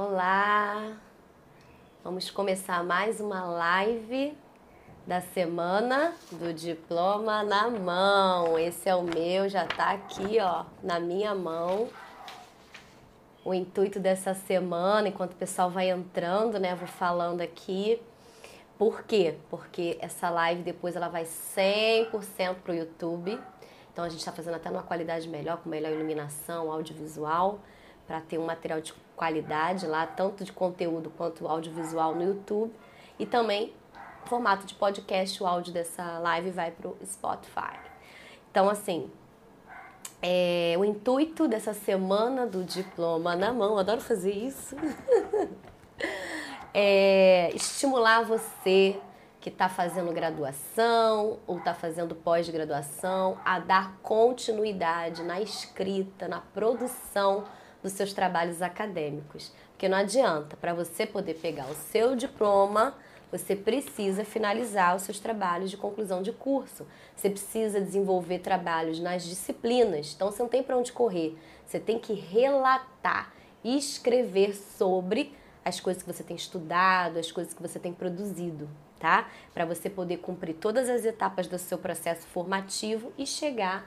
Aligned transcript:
Olá! 0.00 0.96
Vamos 2.04 2.30
começar 2.30 2.84
mais 2.84 3.20
uma 3.20 3.42
live 3.42 4.32
da 5.04 5.20
semana 5.20 6.14
do 6.30 6.54
diploma 6.54 7.42
na 7.42 7.68
mão. 7.68 8.56
Esse 8.56 8.88
é 8.88 8.94
o 8.94 9.02
meu, 9.02 9.48
já 9.48 9.66
tá 9.66 9.90
aqui, 9.90 10.38
ó, 10.40 10.66
na 10.84 11.00
minha 11.00 11.34
mão. 11.34 11.88
O 13.44 13.52
intuito 13.52 13.98
dessa 13.98 14.34
semana, 14.34 15.08
enquanto 15.08 15.32
o 15.32 15.36
pessoal 15.36 15.68
vai 15.68 15.90
entrando, 15.90 16.60
né, 16.60 16.76
vou 16.76 16.86
falando 16.86 17.40
aqui. 17.40 18.00
Por 18.78 19.02
quê? 19.02 19.36
Porque 19.50 19.98
essa 20.00 20.30
live 20.30 20.62
depois 20.62 20.94
ela 20.94 21.08
vai 21.08 21.24
100% 21.24 22.54
pro 22.62 22.72
YouTube. 22.72 23.36
Então 23.92 24.04
a 24.04 24.08
gente 24.08 24.20
está 24.20 24.30
fazendo 24.30 24.54
até 24.54 24.70
numa 24.70 24.84
qualidade 24.84 25.28
melhor, 25.28 25.56
com 25.56 25.68
melhor 25.68 25.90
iluminação, 25.90 26.70
audiovisual, 26.70 27.58
para 28.06 28.20
ter 28.20 28.38
um 28.38 28.46
material 28.46 28.80
de 28.80 28.94
qualidade 29.18 29.86
lá, 29.86 30.06
tanto 30.06 30.44
de 30.44 30.52
conteúdo 30.52 31.10
quanto 31.10 31.46
audiovisual 31.48 32.14
no 32.14 32.22
YouTube. 32.22 32.72
E 33.18 33.26
também 33.26 33.74
formato 34.24 34.64
de 34.64 34.74
podcast, 34.74 35.42
o 35.42 35.46
áudio 35.46 35.72
dessa 35.72 36.18
live 36.18 36.50
vai 36.50 36.70
para 36.70 36.88
o 36.88 36.96
Spotify. 37.04 37.76
Então, 38.50 38.70
assim, 38.70 39.10
é, 40.22 40.74
o 40.78 40.84
intuito 40.84 41.48
dessa 41.48 41.74
semana 41.74 42.46
do 42.46 42.62
diploma 42.62 43.34
na 43.34 43.52
mão, 43.52 43.76
adoro 43.76 44.00
fazer 44.00 44.32
isso, 44.32 44.76
é 46.72 47.50
estimular 47.54 48.22
você 48.22 49.00
que 49.40 49.48
está 49.48 49.68
fazendo 49.68 50.12
graduação 50.12 51.38
ou 51.46 51.58
está 51.58 51.72
fazendo 51.72 52.14
pós-graduação 52.14 53.38
a 53.44 53.58
dar 53.58 53.96
continuidade 54.02 55.22
na 55.22 55.40
escrita, 55.40 56.28
na 56.28 56.40
produção 56.40 57.44
dos 57.82 57.92
seus 57.92 58.12
trabalhos 58.12 58.62
acadêmicos. 58.62 59.52
Porque 59.70 59.88
não 59.88 59.98
adianta, 59.98 60.56
para 60.56 60.74
você 60.74 61.06
poder 61.06 61.34
pegar 61.34 61.66
o 61.66 61.74
seu 61.74 62.16
diploma, 62.16 62.94
você 63.30 63.54
precisa 63.54 64.24
finalizar 64.24 64.96
os 64.96 65.02
seus 65.02 65.20
trabalhos 65.20 65.70
de 65.70 65.76
conclusão 65.76 66.22
de 66.22 66.32
curso. 66.32 66.86
Você 67.14 67.28
precisa 67.28 67.80
desenvolver 67.80 68.38
trabalhos 68.38 68.98
nas 68.98 69.24
disciplinas. 69.24 70.14
Então 70.14 70.30
você 70.30 70.42
não 70.42 70.48
tem 70.48 70.62
para 70.62 70.76
onde 70.76 70.92
correr. 70.92 71.36
Você 71.66 71.78
tem 71.78 71.98
que 71.98 72.14
relatar, 72.14 73.32
escrever 73.62 74.54
sobre 74.54 75.34
as 75.64 75.78
coisas 75.78 76.02
que 76.02 76.10
você 76.10 76.22
tem 76.22 76.36
estudado, 76.36 77.18
as 77.18 77.30
coisas 77.30 77.52
que 77.52 77.60
você 77.60 77.78
tem 77.78 77.92
produzido, 77.92 78.68
tá? 78.98 79.28
Para 79.52 79.66
você 79.66 79.90
poder 79.90 80.16
cumprir 80.18 80.54
todas 80.54 80.88
as 80.88 81.04
etapas 81.04 81.46
do 81.46 81.58
seu 81.58 81.76
processo 81.76 82.26
formativo 82.28 83.12
e 83.18 83.26
chegar 83.26 83.86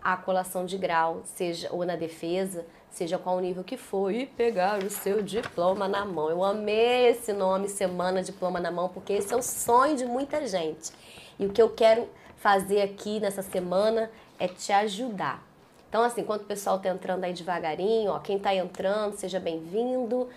à 0.00 0.16
colação 0.16 0.64
de 0.64 0.78
grau, 0.78 1.20
seja 1.24 1.68
ou 1.70 1.84
na 1.84 1.96
defesa, 1.96 2.64
seja 2.90 3.18
qual 3.18 3.36
o 3.36 3.40
nível 3.40 3.62
que 3.62 3.76
for, 3.76 4.12
e 4.12 4.26
pegar 4.26 4.82
o 4.82 4.90
seu 4.90 5.22
diploma 5.22 5.86
na 5.86 6.04
mão. 6.04 6.30
Eu 6.30 6.42
amei 6.44 7.08
esse 7.08 7.32
nome, 7.32 7.68
Semana 7.68 8.22
Diploma 8.22 8.60
na 8.60 8.70
Mão, 8.70 8.88
porque 8.88 9.12
esse 9.12 9.32
é 9.32 9.36
o 9.36 9.42
sonho 9.42 9.96
de 9.96 10.04
muita 10.04 10.46
gente. 10.46 10.92
E 11.38 11.46
o 11.46 11.52
que 11.52 11.62
eu 11.62 11.70
quero 11.70 12.08
fazer 12.36 12.82
aqui 12.82 13.20
nessa 13.20 13.42
semana 13.42 14.10
é 14.38 14.48
te 14.48 14.72
ajudar. 14.72 15.46
Então, 15.88 16.02
assim, 16.02 16.20
enquanto 16.20 16.42
o 16.42 16.46
pessoal 16.46 16.76
está 16.76 16.90
entrando 16.90 17.24
aí 17.24 17.32
devagarinho, 17.32 18.10
ó, 18.12 18.18
quem 18.18 18.36
está 18.36 18.54
entrando, 18.54 19.14
seja 19.14 19.40
bem-vindo. 19.40 20.28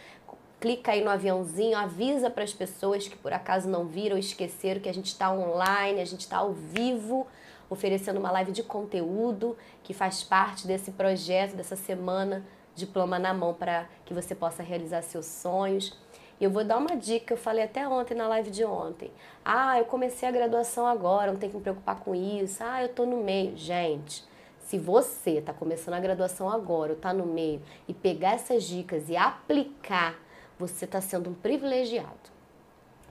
Clica 0.60 0.92
aí 0.92 1.04
no 1.04 1.10
aviãozinho, 1.10 1.78
avisa 1.78 2.30
para 2.30 2.44
as 2.44 2.54
pessoas 2.54 3.08
que 3.08 3.18
por 3.18 3.34
acaso 3.34 3.68
não 3.68 3.86
viram, 3.86 4.18
esqueceram 4.18 4.80
que 4.80 4.88
a 4.88 4.94
gente 4.94 5.08
está 5.08 5.32
online, 5.32 6.00
a 6.00 6.06
gente 6.06 6.22
está 6.22 6.38
ao 6.38 6.54
vivo 6.54 7.28
oferecendo 7.72 8.20
uma 8.20 8.30
live 8.32 8.52
de 8.52 8.62
conteúdo 8.62 9.58
que 9.82 9.94
faz 9.94 10.22
parte 10.22 10.68
desse 10.68 10.92
projeto, 10.92 11.56
dessa 11.56 11.78
semana 11.78 12.46
Diploma 12.76 13.18
na 13.18 13.34
Mão, 13.34 13.54
para 13.54 13.88
que 14.04 14.14
você 14.14 14.36
possa 14.36 14.62
realizar 14.62 15.02
seus 15.02 15.26
sonhos. 15.26 15.98
E 16.38 16.44
eu 16.44 16.50
vou 16.50 16.66
dar 16.66 16.78
uma 16.78 16.98
dica, 16.98 17.34
eu 17.34 17.38
falei 17.38 17.64
até 17.64 17.88
ontem 17.88 18.14
na 18.14 18.28
live 18.28 18.52
de 18.52 18.66
ontem. 18.66 19.10
Ah, 19.46 19.80
eu 19.80 19.86
comecei 19.86 20.28
a 20.28 20.32
graduação 20.32 20.86
agora, 20.86 21.31
não 21.31 21.40
tem 21.40 21.50
que 21.50 21.56
me 21.56 21.62
preocupar 21.62 22.02
com 22.02 22.14
isso. 22.14 22.62
Ah, 22.62 22.84
eu 22.84 22.90
tô 22.90 23.06
no 23.06 23.24
meio. 23.24 23.56
Gente, 23.56 24.26
se 24.60 24.78
você 24.78 25.38
está 25.38 25.54
começando 25.54 25.94
a 25.94 26.00
graduação 26.00 26.50
agora, 26.50 26.92
ou 26.92 26.98
está 26.98 27.14
no 27.14 27.26
meio, 27.26 27.62
e 27.88 27.94
pegar 27.94 28.34
essas 28.34 28.66
dicas 28.66 29.08
e 29.08 29.16
aplicar, 29.16 30.20
você 30.60 30.84
está 30.84 31.00
sendo 31.00 31.30
um 31.30 31.34
privilegiado. 31.34 32.31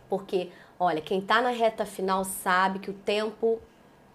Porque, 0.09 0.51
olha, 0.79 1.01
quem 1.01 1.21
está 1.21 1.41
na 1.41 1.51
reta 1.51 1.87
final 1.87 2.25
sabe 2.25 2.79
que 2.79 2.91
o 2.91 2.95
tempo 2.95 3.59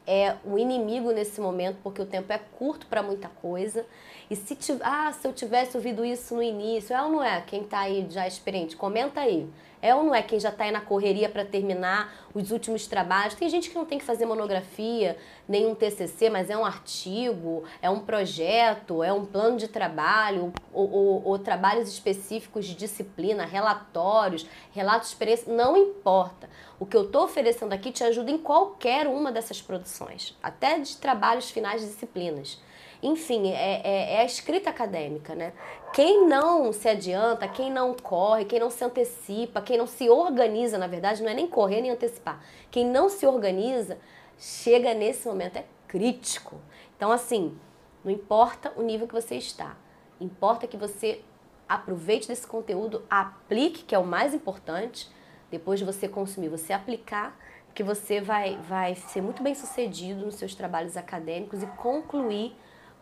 é 0.07 0.35
o 0.45 0.57
inimigo 0.57 1.11
nesse 1.11 1.41
momento, 1.41 1.77
porque 1.81 2.01
o 2.01 2.05
tempo 2.05 2.31
é 2.31 2.37
curto 2.37 2.85
para 2.87 3.01
muita 3.01 3.27
coisa. 3.27 3.85
E 4.29 4.35
se, 4.35 4.57
ah, 4.81 5.11
se 5.11 5.27
eu 5.27 5.33
tivesse 5.33 5.75
ouvido 5.77 6.03
isso 6.03 6.35
no 6.35 6.41
início, 6.41 6.95
é 6.95 7.01
ou 7.01 7.11
não 7.11 7.23
é? 7.23 7.41
Quem 7.41 7.61
está 7.61 7.79
aí 7.79 8.05
já 8.09 8.27
experiente, 8.27 8.75
comenta 8.75 9.21
aí. 9.21 9.47
É 9.85 9.93
ou 9.93 10.03
não 10.03 10.15
é 10.15 10.23
quem 10.23 10.39
já 10.39 10.49
está 10.49 10.63
aí 10.63 10.71
na 10.71 10.81
correria 10.81 11.29
para 11.29 11.45
terminar 11.45 12.11
os 12.33 12.49
últimos 12.49 12.87
trabalhos? 12.87 13.35
Tem 13.35 13.47
gente 13.47 13.69
que 13.69 13.75
não 13.75 13.85
tem 13.85 13.99
que 13.99 14.03
fazer 14.03 14.25
monografia, 14.25 15.15
nenhum 15.47 15.75
TCC, 15.75 16.27
mas 16.27 16.49
é 16.49 16.57
um 16.57 16.65
artigo, 16.65 17.63
é 17.83 17.87
um 17.87 17.99
projeto, 17.99 19.03
é 19.03 19.13
um 19.13 19.23
plano 19.23 19.57
de 19.57 19.67
trabalho, 19.67 20.51
ou, 20.73 20.91
ou, 20.91 21.23
ou 21.23 21.37
trabalhos 21.37 21.87
específicos 21.87 22.65
de 22.65 22.73
disciplina, 22.73 23.45
relatórios, 23.45 24.47
relatos 24.71 25.09
de 25.09 25.13
experiência, 25.13 25.53
não 25.53 25.77
importa. 25.77 26.49
O 26.79 26.85
que 26.87 26.97
eu 26.97 27.03
estou 27.03 27.23
oferecendo 27.25 27.71
aqui 27.71 27.91
te 27.91 28.03
ajuda 28.03 28.31
em 28.31 28.39
qualquer 28.39 29.05
uma 29.05 29.31
dessas 29.31 29.61
produções, 29.61 30.35
até 30.41 30.79
de 30.79 30.97
trabalhos 30.97 31.51
finais 31.51 31.81
de 31.81 31.87
disciplinas. 31.89 32.59
Enfim, 33.05 33.51
é, 33.51 33.81
é, 33.83 34.13
é, 34.15 34.21
a 34.21 34.25
escrita 34.25 34.71
acadêmica, 34.71 35.35
né? 35.35 35.53
Quem 35.93 36.27
não 36.27 36.73
se 36.73 36.89
adianta, 36.89 37.47
quem 37.47 37.71
não 37.71 37.93
corre, 37.93 38.45
quem 38.45 38.59
não 38.59 38.71
se 38.71 38.83
antecipa, 38.83 39.61
quem 39.61 39.77
não 39.77 39.85
se 39.85 40.09
organiza, 40.09 40.79
na 40.79 40.87
verdade, 40.87 41.21
não 41.21 41.29
é 41.29 41.35
nem 41.35 41.45
correr 41.47 41.81
nem 41.81 41.91
antecipar. 41.91 42.43
Quem 42.71 42.83
não 42.83 43.07
se 43.07 43.27
organiza, 43.27 43.99
chega 44.39 44.95
nesse 44.95 45.27
momento, 45.27 45.57
é 45.57 45.65
crítico. 45.87 46.59
Então, 46.97 47.11
assim, 47.11 47.55
não 48.03 48.11
importa 48.11 48.73
o 48.75 48.81
nível 48.81 49.07
que 49.07 49.13
você 49.13 49.35
está, 49.35 49.77
importa 50.19 50.65
que 50.65 50.75
você 50.75 51.21
aproveite 51.69 52.27
desse 52.27 52.47
conteúdo, 52.47 53.03
aplique, 53.07 53.83
que 53.83 53.93
é 53.93 53.99
o 53.99 54.03
mais 54.03 54.33
importante, 54.33 55.11
depois 55.51 55.77
de 55.77 55.85
você 55.85 56.07
consumir, 56.07 56.49
você 56.49 56.73
aplicar, 56.73 57.37
que 57.75 57.83
você 57.83 58.19
vai, 58.19 58.57
vai 58.67 58.95
ser 58.95 59.21
muito 59.21 59.43
bem 59.43 59.53
sucedido 59.53 60.25
nos 60.25 60.35
seus 60.35 60.55
trabalhos 60.55 60.97
acadêmicos 60.97 61.61
e 61.61 61.67
concluir 61.67 62.55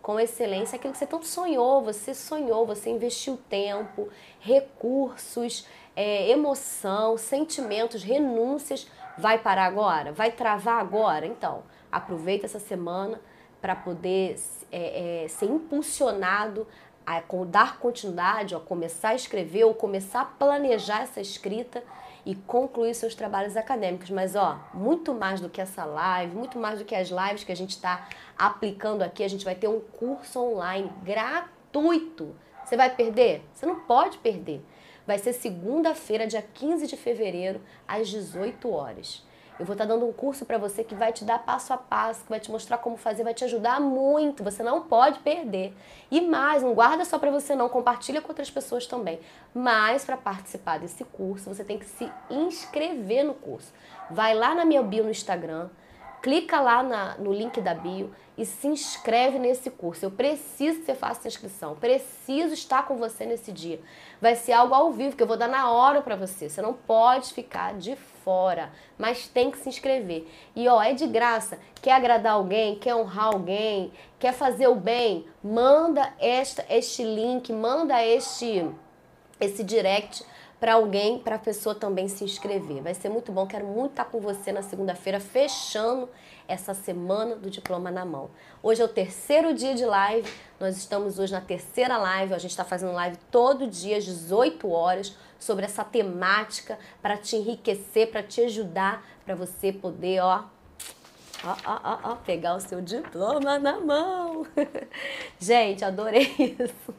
com 0.03 0.19
excelência 0.19 0.75
aquilo 0.75 0.91
que 0.91 0.99
você 0.99 1.07
tanto 1.07 1.25
sonhou, 1.25 1.81
você 1.81 2.13
sonhou, 2.13 2.67
você 2.67 2.89
investiu 2.89 3.39
tempo, 3.49 4.09
recursos, 4.37 5.65
é, 5.95 6.29
emoção, 6.29 7.17
sentimentos, 7.17 8.03
renúncias. 8.03 8.85
Vai 9.17 9.39
parar 9.39 9.65
agora? 9.65 10.11
Vai 10.11 10.29
travar 10.29 10.81
agora? 10.81 11.25
Então, 11.25 11.63
aproveita 11.89 12.45
essa 12.45 12.59
semana 12.59 13.21
para 13.61 13.77
poder 13.77 14.35
é, 14.69 15.23
é, 15.23 15.27
ser 15.29 15.45
impulsionado 15.45 16.67
a 17.05 17.23
dar 17.47 17.79
continuidade, 17.79 18.55
a 18.55 18.59
começar 18.59 19.09
a 19.09 19.15
escrever 19.15 19.63
ou 19.63 19.73
começar 19.73 20.21
a 20.21 20.25
planejar 20.25 21.03
essa 21.03 21.21
escrita 21.21 21.81
e 22.25 22.35
concluir 22.35 22.93
seus 22.93 23.15
trabalhos 23.15 23.57
acadêmicos. 23.57 24.09
Mas, 24.09 24.35
ó, 24.35 24.59
muito 24.73 25.13
mais 25.13 25.39
do 25.41 25.49
que 25.49 25.61
essa 25.61 25.85
live, 25.85 26.35
muito 26.35 26.57
mais 26.57 26.79
do 26.79 26.85
que 26.85 26.95
as 26.95 27.09
lives 27.09 27.43
que 27.43 27.51
a 27.51 27.55
gente 27.55 27.71
está 27.71 28.07
aplicando 28.37 29.01
aqui, 29.01 29.23
a 29.23 29.27
gente 29.27 29.45
vai 29.45 29.55
ter 29.55 29.67
um 29.67 29.79
curso 29.79 30.39
online 30.39 30.91
gratuito. 31.03 32.35
Você 32.63 32.77
vai 32.77 32.89
perder? 32.95 33.43
Você 33.53 33.65
não 33.65 33.81
pode 33.81 34.17
perder. 34.19 34.63
Vai 35.05 35.17
ser 35.17 35.33
segunda-feira, 35.33 36.25
dia 36.25 36.41
15 36.41 36.87
de 36.87 36.95
fevereiro, 36.95 37.61
às 37.87 38.07
18 38.07 38.69
horas. 38.71 39.23
Eu 39.59 39.65
vou 39.65 39.73
estar 39.73 39.85
dando 39.85 40.07
um 40.07 40.11
curso 40.11 40.45
para 40.45 40.57
você 40.57 40.83
que 40.83 40.95
vai 40.95 41.13
te 41.13 41.23
dar 41.23 41.39
passo 41.39 41.73
a 41.73 41.77
passo, 41.77 42.23
que 42.23 42.29
vai 42.29 42.39
te 42.39 42.49
mostrar 42.49 42.79
como 42.79 42.97
fazer, 42.97 43.23
vai 43.23 43.33
te 43.33 43.43
ajudar 43.43 43.79
muito. 43.79 44.43
Você 44.43 44.63
não 44.63 44.81
pode 44.81 45.19
perder. 45.19 45.75
E 46.09 46.21
mais, 46.21 46.63
não 46.63 46.73
guarda 46.73 47.05
só 47.05 47.19
para 47.19 47.29
você 47.29 47.55
não, 47.55 47.69
compartilha 47.69 48.21
com 48.21 48.29
outras 48.29 48.49
pessoas 48.49 48.87
também. 48.87 49.19
Mas 49.53 50.03
para 50.03 50.17
participar 50.17 50.79
desse 50.79 51.03
curso, 51.03 51.53
você 51.53 51.63
tem 51.63 51.77
que 51.77 51.85
se 51.85 52.11
inscrever 52.29 53.23
no 53.23 53.33
curso. 53.33 53.71
Vai 54.09 54.33
lá 54.33 54.55
na 54.55 54.65
minha 54.65 54.81
bio 54.81 55.03
no 55.03 55.11
Instagram, 55.11 55.69
clica 56.23 56.59
lá 56.61 56.81
na, 56.81 57.17
no 57.17 57.33
link 57.33 57.59
da 57.61 57.73
bio 57.73 58.11
e 58.37 58.45
se 58.45 58.67
inscreve 58.67 59.37
nesse 59.37 59.69
curso. 59.69 60.05
Eu 60.05 60.11
preciso 60.11 60.79
que 60.79 60.85
você 60.85 60.95
faça 60.95 61.27
a 61.27 61.29
inscrição, 61.29 61.75
preciso 61.75 62.53
estar 62.53 62.87
com 62.87 62.95
você 62.95 63.25
nesse 63.25 63.51
dia. 63.51 63.79
Vai 64.21 64.35
ser 64.35 64.53
algo 64.53 64.73
ao 64.73 64.91
vivo 64.91 65.15
que 65.15 65.21
eu 65.21 65.27
vou 65.27 65.37
dar 65.37 65.47
na 65.49 65.69
hora 65.69 66.01
para 66.01 66.15
você. 66.15 66.49
Você 66.49 66.61
não 66.61 66.73
pode 66.73 67.33
ficar 67.33 67.75
de 67.75 67.95
fora, 67.95 68.12
mas 68.97 69.27
tem 69.27 69.51
que 69.51 69.57
se 69.57 69.69
inscrever. 69.69 70.27
E 70.55 70.67
ó, 70.67 70.81
é 70.81 70.93
de 70.93 71.07
graça. 71.07 71.57
Quer 71.81 71.93
agradar 71.93 72.33
alguém, 72.33 72.75
quer 72.75 72.95
honrar 72.95 73.27
alguém, 73.27 73.91
quer 74.19 74.33
fazer 74.33 74.67
o 74.67 74.75
bem, 74.75 75.25
manda 75.43 76.13
esta 76.19 76.65
este 76.69 77.03
link, 77.03 77.51
manda 77.51 78.03
este 78.03 78.69
esse 79.39 79.63
direct 79.63 80.23
para 80.63 80.75
alguém, 80.75 81.19
para 81.19 81.35
a 81.35 81.39
pessoa 81.39 81.75
também 81.75 82.07
se 82.07 82.23
inscrever. 82.23 82.81
Vai 82.81 82.93
ser 82.93 83.09
muito 83.09 83.33
bom. 83.33 83.45
Quero 83.45 83.67
muito 83.67 83.91
estar 83.91 84.05
com 84.05 84.21
você 84.21 84.49
na 84.49 84.61
segunda-feira, 84.61 85.19
fechando 85.19 86.07
essa 86.47 86.73
semana 86.73 87.35
do 87.35 87.49
diploma 87.49 87.91
na 87.91 88.05
mão. 88.05 88.29
Hoje 88.61 88.81
é 88.81 88.85
o 88.85 88.87
terceiro 88.87 89.53
dia 89.53 89.75
de 89.75 89.83
live. 89.83 90.31
Nós 90.61 90.77
estamos 90.77 91.19
hoje 91.19 91.33
na 91.33 91.41
terceira 91.41 91.97
live. 91.97 92.33
A 92.33 92.37
gente 92.37 92.51
está 92.51 92.63
fazendo 92.63 92.93
live 92.93 93.17
todo 93.29 93.67
dia 93.67 93.97
às 93.97 94.05
18 94.05 94.71
horas 94.71 95.17
sobre 95.43 95.65
essa 95.65 95.83
temática 95.83 96.79
para 97.01 97.17
te 97.17 97.35
enriquecer, 97.35 98.09
para 98.09 98.23
te 98.23 98.41
ajudar, 98.41 99.05
para 99.25 99.35
você 99.35 99.71
poder, 99.71 100.21
ó, 100.21 100.45
ó, 101.43 101.55
ó, 101.65 101.99
ó, 102.03 102.15
pegar 102.15 102.55
o 102.55 102.59
seu 102.59 102.81
diploma 102.81 103.59
na 103.59 103.79
mão. 103.79 104.47
Gente, 105.39 105.83
adorei 105.83 106.33
isso. 106.59 106.95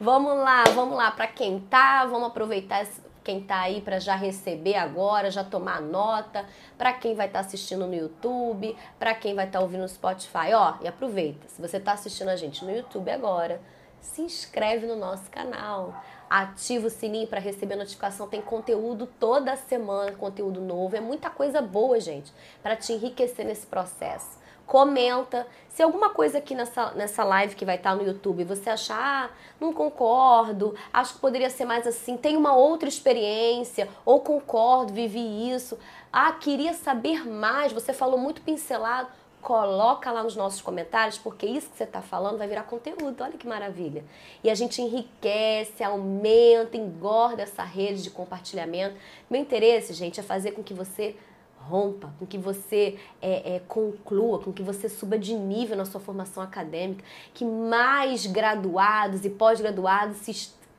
Vamos 0.00 0.36
lá, 0.38 0.64
vamos 0.74 0.96
lá. 0.96 1.10
Para 1.10 1.26
quem 1.26 1.60
tá, 1.60 2.06
vamos 2.06 2.28
aproveitar 2.28 2.86
quem 3.22 3.40
tá 3.40 3.60
aí 3.60 3.80
para 3.80 4.00
já 4.00 4.16
receber 4.16 4.74
agora, 4.74 5.30
já 5.30 5.44
tomar 5.44 5.80
nota, 5.80 6.44
para 6.76 6.92
quem 6.92 7.14
vai 7.14 7.26
estar 7.26 7.40
tá 7.40 7.46
assistindo 7.46 7.86
no 7.86 7.94
YouTube, 7.94 8.76
para 8.98 9.14
quem 9.14 9.34
vai 9.34 9.46
estar 9.46 9.58
tá 9.58 9.62
ouvindo 9.62 9.82
no 9.82 9.88
Spotify, 9.88 10.52
ó, 10.54 10.74
e 10.80 10.88
aproveita. 10.88 11.46
Se 11.48 11.60
você 11.60 11.78
tá 11.78 11.92
assistindo 11.92 12.30
a 12.30 12.36
gente 12.36 12.64
no 12.64 12.74
YouTube 12.74 13.10
agora, 13.10 13.60
se 14.02 14.20
inscreve 14.20 14.86
no 14.86 14.96
nosso 14.96 15.30
canal 15.30 15.94
ativa 16.28 16.86
o 16.86 16.90
sininho 16.90 17.26
para 17.26 17.40
receber 17.40 17.76
notificação. 17.76 18.26
Tem 18.26 18.40
conteúdo 18.40 19.06
toda 19.06 19.54
semana, 19.56 20.12
conteúdo 20.12 20.60
novo. 20.60 20.96
É 20.96 21.00
muita 21.00 21.30
coisa 21.30 21.60
boa, 21.60 22.00
gente, 22.00 22.32
para 22.62 22.74
te 22.74 22.92
enriquecer 22.92 23.44
nesse 23.44 23.66
processo. 23.66 24.40
Comenta. 24.66 25.46
Se 25.68 25.82
alguma 25.82 26.10
coisa 26.10 26.38
aqui 26.38 26.54
nessa, 26.54 26.92
nessa 26.92 27.22
live 27.24 27.54
que 27.54 27.64
vai 27.64 27.76
estar 27.76 27.94
no 27.94 28.06
YouTube 28.06 28.44
você 28.44 28.70
achar, 28.70 29.30
ah, 29.30 29.30
não 29.60 29.72
concordo, 29.72 30.74
acho 30.92 31.14
que 31.14 31.20
poderia 31.20 31.50
ser 31.50 31.64
mais 31.64 31.86
assim, 31.86 32.16
tem 32.16 32.36
uma 32.36 32.54
outra 32.54 32.88
experiência, 32.88 33.88
ou 34.04 34.20
concordo, 34.20 34.92
vivi 34.92 35.50
isso, 35.50 35.78
ah, 36.12 36.32
queria 36.32 36.74
saber 36.74 37.26
mais, 37.26 37.72
você 37.72 37.92
falou 37.92 38.18
muito 38.18 38.40
pincelado 38.42 39.08
coloca 39.42 40.10
lá 40.12 40.22
nos 40.22 40.36
nossos 40.36 40.62
comentários, 40.62 41.18
porque 41.18 41.44
isso 41.44 41.68
que 41.68 41.76
você 41.76 41.84
está 41.84 42.00
falando 42.00 42.38
vai 42.38 42.46
virar 42.46 42.62
conteúdo. 42.62 43.22
Olha 43.22 43.36
que 43.36 43.46
maravilha. 43.46 44.04
E 44.42 44.48
a 44.48 44.54
gente 44.54 44.80
enriquece, 44.80 45.82
aumenta, 45.82 46.76
engorda 46.76 47.42
essa 47.42 47.64
rede 47.64 48.04
de 48.04 48.10
compartilhamento. 48.10 48.96
Meu 49.28 49.40
interesse, 49.40 49.92
gente, 49.92 50.20
é 50.20 50.22
fazer 50.22 50.52
com 50.52 50.62
que 50.62 50.72
você 50.72 51.16
rompa, 51.68 52.12
com 52.18 52.26
que 52.26 52.38
você 52.38 52.98
é, 53.20 53.56
é, 53.56 53.60
conclua, 53.66 54.38
com 54.38 54.52
que 54.52 54.62
você 54.62 54.88
suba 54.88 55.18
de 55.18 55.34
nível 55.34 55.76
na 55.76 55.84
sua 55.84 56.00
formação 56.00 56.42
acadêmica, 56.42 57.04
que 57.34 57.44
mais 57.44 58.26
graduados 58.26 59.24
e 59.24 59.30
pós-graduados 59.30 60.18
se 60.18 60.30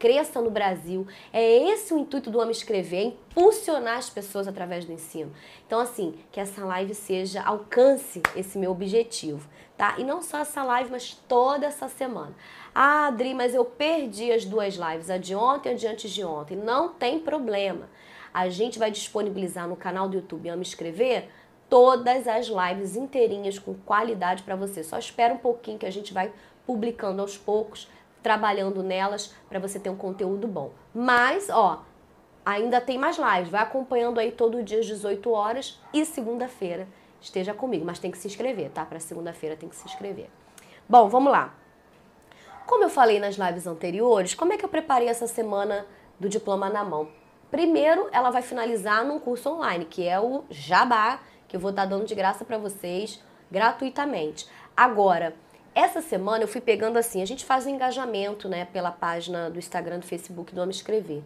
cresça 0.04 0.42
no 0.42 0.52
Brasil. 0.52 1.08
É 1.32 1.42
esse 1.70 1.94
o 1.94 1.98
intuito 1.98 2.30
do 2.30 2.38
Homem 2.38 2.52
Escrever, 2.52 2.98
é 2.98 3.04
impulsionar 3.04 3.98
as 3.98 4.10
pessoas 4.10 4.50
através 4.50 4.84
do 4.84 4.92
ensino. 4.92 5.32
Então, 5.66 5.80
assim, 5.80 6.16
que 6.30 6.42
essa 6.42 6.66
live 6.66 6.94
seja, 6.94 7.42
alcance 7.42 8.22
esse 8.36 8.58
meu 8.58 8.72
objetivo, 8.72 9.48
tá? 9.78 9.96
E 9.98 10.04
não 10.04 10.22
só 10.22 10.40
essa 10.40 10.62
live, 10.62 10.92
mas 10.92 11.14
toda 11.26 11.66
essa 11.66 11.88
semana. 11.88 12.36
Ah, 12.76 13.08
Adri, 13.08 13.34
mas 13.34 13.56
eu 13.56 13.64
perdi 13.64 14.30
as 14.30 14.44
duas 14.44 14.76
lives, 14.76 15.10
a 15.10 15.18
de 15.18 15.34
ontem 15.34 15.70
e 15.70 15.72
a 15.72 15.76
de 15.78 15.88
antes 15.88 16.12
de 16.12 16.22
ontem. 16.22 16.58
Não 16.58 16.90
tem 16.90 17.20
problema. 17.20 17.90
A 18.34 18.50
gente 18.50 18.78
vai 18.78 18.92
disponibilizar 18.92 19.70
no 19.70 19.78
canal 19.78 20.10
do 20.10 20.18
YouTube 20.18 20.50
Ame 20.50 20.64
Escrever 20.64 21.30
todas 21.70 22.28
as 22.28 22.48
lives 22.48 22.98
inteirinhas 22.98 23.58
com 23.58 23.74
qualidade 23.74 24.44
para 24.44 24.58
você. 24.58 24.84
Só 24.84 24.98
espera 24.98 25.34
um 25.34 25.38
pouquinho 25.38 25.80
que 25.80 25.86
a 25.86 25.92
gente 25.92 26.14
vai 26.14 26.34
publicando 26.66 27.22
aos 27.22 27.38
poucos 27.38 27.88
trabalhando 28.24 28.82
nelas 28.82 29.36
para 29.50 29.60
você 29.60 29.80
ter 29.80 29.90
um 29.90 29.98
conteúdo 29.98 30.48
bom. 30.48 30.72
Mas, 30.96 31.50
ó, 31.50 31.84
ainda 32.46 32.82
tem 32.82 32.98
mais 32.98 33.18
lives. 33.18 33.50
Vai 33.50 33.62
acompanhando 33.62 34.20
aí 34.20 34.32
todo 34.32 34.64
dia 34.64 34.80
às 34.80 34.86
18 34.86 35.30
horas 35.30 35.80
e 35.94 36.06
segunda-feira 36.06 36.88
esteja 37.22 37.54
comigo, 37.54 37.86
mas 37.86 38.00
tem 38.00 38.12
que 38.12 38.18
se 38.18 38.28
inscrever, 38.28 38.70
tá? 38.70 38.86
Para 38.86 39.00
segunda-feira 39.00 39.56
tem 39.56 39.70
que 39.70 39.76
se 39.76 39.86
inscrever. 39.86 40.30
Bom, 40.88 41.08
vamos 41.08 41.32
lá. 41.32 41.54
Como 42.66 42.84
eu 42.84 42.90
falei 42.90 43.20
nas 43.20 43.36
lives 43.36 43.68
anteriores, 43.68 44.34
como 44.34 44.54
é 44.54 44.58
que 44.58 44.66
eu 44.66 44.70
preparei 44.70 45.08
essa 45.08 45.28
semana 45.28 45.86
do 46.20 46.28
diploma 46.28 46.70
na 46.70 46.84
mão? 46.84 47.10
Primeiro, 47.50 48.10
ela 48.12 48.30
vai 48.30 48.42
finalizar 48.42 49.06
num 49.06 49.20
curso 49.20 49.50
online, 49.50 49.86
que 49.86 50.08
é 50.08 50.20
o 50.20 50.44
Jabá, 50.50 51.20
que 51.48 51.56
eu 51.56 51.60
vou 51.60 51.70
estar 51.70 51.86
dando 51.86 52.06
de 52.06 52.16
graça 52.16 52.44
para 52.44 52.58
vocês 52.58 53.22
gratuitamente. 53.52 54.48
Agora, 54.76 55.36
essa 55.76 56.02
semana 56.02 56.44
eu 56.44 56.48
fui 56.48 56.62
pegando 56.62 56.98
assim, 56.98 57.22
a 57.22 57.26
gente 57.26 57.46
faz 57.46 57.66
um 57.66 57.70
engajamento, 57.70 58.48
né, 58.48 58.66
pela 58.66 58.92
página 58.92 59.50
do 59.50 59.60
Instagram, 59.60 60.00
do 60.00 60.06
Facebook 60.06 60.54
do 60.54 60.62
Homem 60.62 60.72
Escrever. 60.72 61.24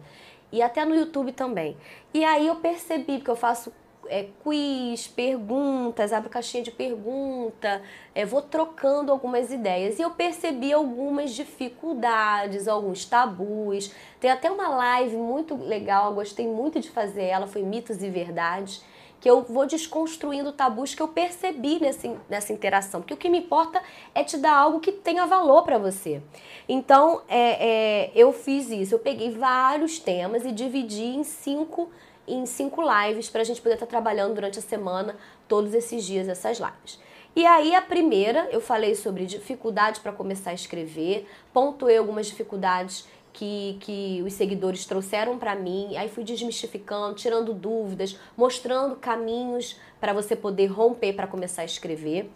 E 0.50 0.62
até 0.62 0.84
no 0.84 0.94
YouTube 0.94 1.32
também. 1.32 1.76
E 2.14 2.24
aí 2.24 2.46
eu 2.46 2.56
percebi, 2.56 3.18
porque 3.18 3.30
eu 3.30 3.36
faço 3.36 3.72
é, 4.08 4.26
quiz, 4.42 5.06
perguntas, 5.06 6.12
abro 6.12 6.30
caixinha 6.30 6.62
de 6.62 6.70
pergunta, 6.70 7.82
é, 8.14 8.24
vou 8.24 8.40
trocando 8.40 9.12
algumas 9.12 9.52
ideias. 9.52 9.98
E 9.98 10.02
eu 10.02 10.10
percebi 10.10 10.72
algumas 10.72 11.32
dificuldades, 11.32 12.66
alguns 12.66 13.04
tabus. 13.04 13.92
Tem 14.18 14.30
até 14.30 14.50
uma 14.50 14.68
live 14.68 15.16
muito 15.16 15.54
legal, 15.54 16.14
gostei 16.14 16.46
muito 16.46 16.80
de 16.80 16.90
fazer 16.90 17.24
ela, 17.24 17.46
foi 17.46 17.62
Mitos 17.62 18.02
e 18.02 18.08
Verdades 18.08 18.82
que 19.20 19.28
eu 19.28 19.42
vou 19.42 19.66
desconstruindo 19.66 20.52
tabus 20.52 20.94
que 20.94 21.02
eu 21.02 21.08
percebi 21.08 21.80
nesse, 21.80 22.16
nessa 22.28 22.52
interação. 22.52 23.00
Porque 23.00 23.14
o 23.14 23.16
que 23.16 23.28
me 23.28 23.38
importa 23.38 23.82
é 24.14 24.22
te 24.22 24.36
dar 24.36 24.54
algo 24.54 24.80
que 24.80 24.92
tenha 24.92 25.26
valor 25.26 25.62
para 25.62 25.78
você. 25.78 26.22
Então, 26.68 27.22
é, 27.28 27.68
é, 27.68 28.12
eu 28.14 28.32
fiz 28.32 28.70
isso. 28.70 28.94
Eu 28.94 28.98
peguei 28.98 29.30
vários 29.30 29.98
temas 29.98 30.44
e 30.44 30.52
dividi 30.52 31.04
em 31.04 31.24
cinco, 31.24 31.90
em 32.26 32.46
cinco 32.46 32.82
lives 32.82 33.28
para 33.28 33.40
a 33.40 33.44
gente 33.44 33.60
poder 33.60 33.74
estar 33.74 33.86
tá 33.86 33.90
trabalhando 33.90 34.34
durante 34.34 34.58
a 34.58 34.62
semana, 34.62 35.16
todos 35.48 35.74
esses 35.74 36.04
dias, 36.04 36.28
essas 36.28 36.58
lives. 36.58 37.00
E 37.34 37.46
aí, 37.46 37.74
a 37.74 37.82
primeira, 37.82 38.48
eu 38.50 38.60
falei 38.60 38.94
sobre 38.94 39.24
dificuldade 39.24 40.00
para 40.00 40.10
começar 40.12 40.50
a 40.50 40.54
escrever, 40.54 41.28
pontuei 41.52 41.96
algumas 41.96 42.26
dificuldades 42.26 43.06
que, 43.38 43.76
que 43.78 44.20
os 44.26 44.32
seguidores 44.32 44.84
trouxeram 44.84 45.38
para 45.38 45.54
mim. 45.54 45.96
Aí 45.96 46.08
fui 46.08 46.24
desmistificando, 46.24 47.14
tirando 47.14 47.54
dúvidas, 47.54 48.18
mostrando 48.36 48.96
caminhos 48.96 49.76
para 50.00 50.12
você 50.12 50.34
poder 50.34 50.66
romper 50.66 51.12
para 51.12 51.28
começar 51.28 51.62
a 51.62 51.64
escrever. 51.64 52.28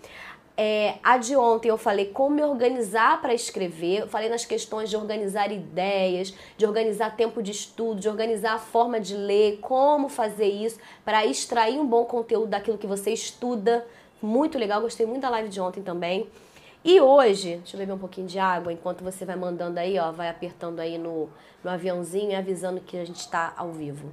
É, 0.57 0.99
a 1.03 1.17
de 1.17 1.35
ontem 1.35 1.71
eu 1.71 1.77
falei 1.77 2.07
como 2.07 2.37
me 2.37 2.43
organizar 2.43 3.21
para 3.21 3.35
escrever, 3.35 4.03
eu 4.03 4.07
falei 4.07 4.29
nas 4.29 4.45
questões 4.45 4.91
de 4.91 4.97
organizar 4.97 5.51
ideias, 5.51 6.33
de 6.57 6.65
organizar 6.65 7.17
tempo 7.17 7.43
de 7.43 7.51
estudo, 7.51 8.01
de 8.01 8.09
organizar 8.09 8.55
a 8.55 8.59
forma 8.59 9.01
de 9.01 9.17
ler, 9.17 9.59
como 9.61 10.09
fazer 10.09 10.47
isso 10.47 10.79
para 11.05 11.27
extrair 11.27 11.81
um 11.81 11.87
bom 11.87 12.05
conteúdo 12.05 12.49
daquilo 12.49 12.79
que 12.79 12.87
você 12.87 13.11
estuda. 13.11 13.85
Muito 14.21 14.57
legal, 14.57 14.81
gostei 14.81 15.05
muito 15.05 15.23
da 15.23 15.31
live 15.31 15.49
de 15.49 15.61
ontem 15.61 15.83
também. 15.83 16.29
E 16.85 17.01
hoje, 17.01 17.59
deixa 17.59 17.77
eu 17.77 17.79
beber 17.79 17.93
um 17.93 17.99
pouquinho 17.99 18.27
de 18.27 18.41
água 18.41 18.73
enquanto 18.73 19.05
você 19.05 19.25
vai 19.25 19.37
mandando 19.37 19.79
aí, 19.79 19.99
ó, 19.99 20.11
vai 20.11 20.29
apertando 20.29 20.81
aí 20.81 20.99
no, 20.99 21.29
no 21.63 21.71
aviãozinho 21.71 22.33
e 22.33 22.35
avisando 22.35 22.81
que 22.81 22.97
a 22.97 23.05
gente 23.05 23.21
está 23.21 23.53
ao 23.57 23.71
vivo. 23.71 24.13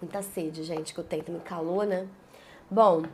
Muita 0.00 0.20
sede, 0.20 0.64
gente, 0.64 0.92
que 0.92 1.00
eu 1.00 1.04
tenho, 1.04 1.24
me 1.28 1.40
calor, 1.40 1.86
né? 1.86 2.06
Bom, 2.70 3.04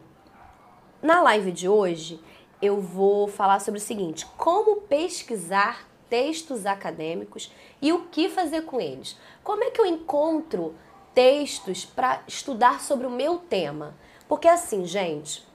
na 1.00 1.22
live 1.22 1.52
de 1.52 1.68
hoje 1.68 2.20
eu 2.60 2.80
vou 2.80 3.28
falar 3.28 3.60
sobre 3.60 3.78
o 3.78 3.82
seguinte: 3.82 4.26
como 4.36 4.80
pesquisar 4.80 5.86
textos 6.08 6.66
acadêmicos 6.66 7.52
e 7.80 7.92
o 7.92 8.06
que 8.06 8.28
fazer 8.28 8.62
com 8.62 8.80
eles. 8.80 9.16
Como 9.44 9.62
é 9.62 9.70
que 9.70 9.80
eu 9.80 9.86
encontro 9.86 10.74
textos 11.14 11.84
para 11.84 12.22
estudar 12.26 12.80
sobre 12.80 13.06
o 13.06 13.10
meu 13.10 13.38
tema? 13.38 13.94
Porque 14.28 14.46
assim, 14.46 14.84
gente, 14.84 15.46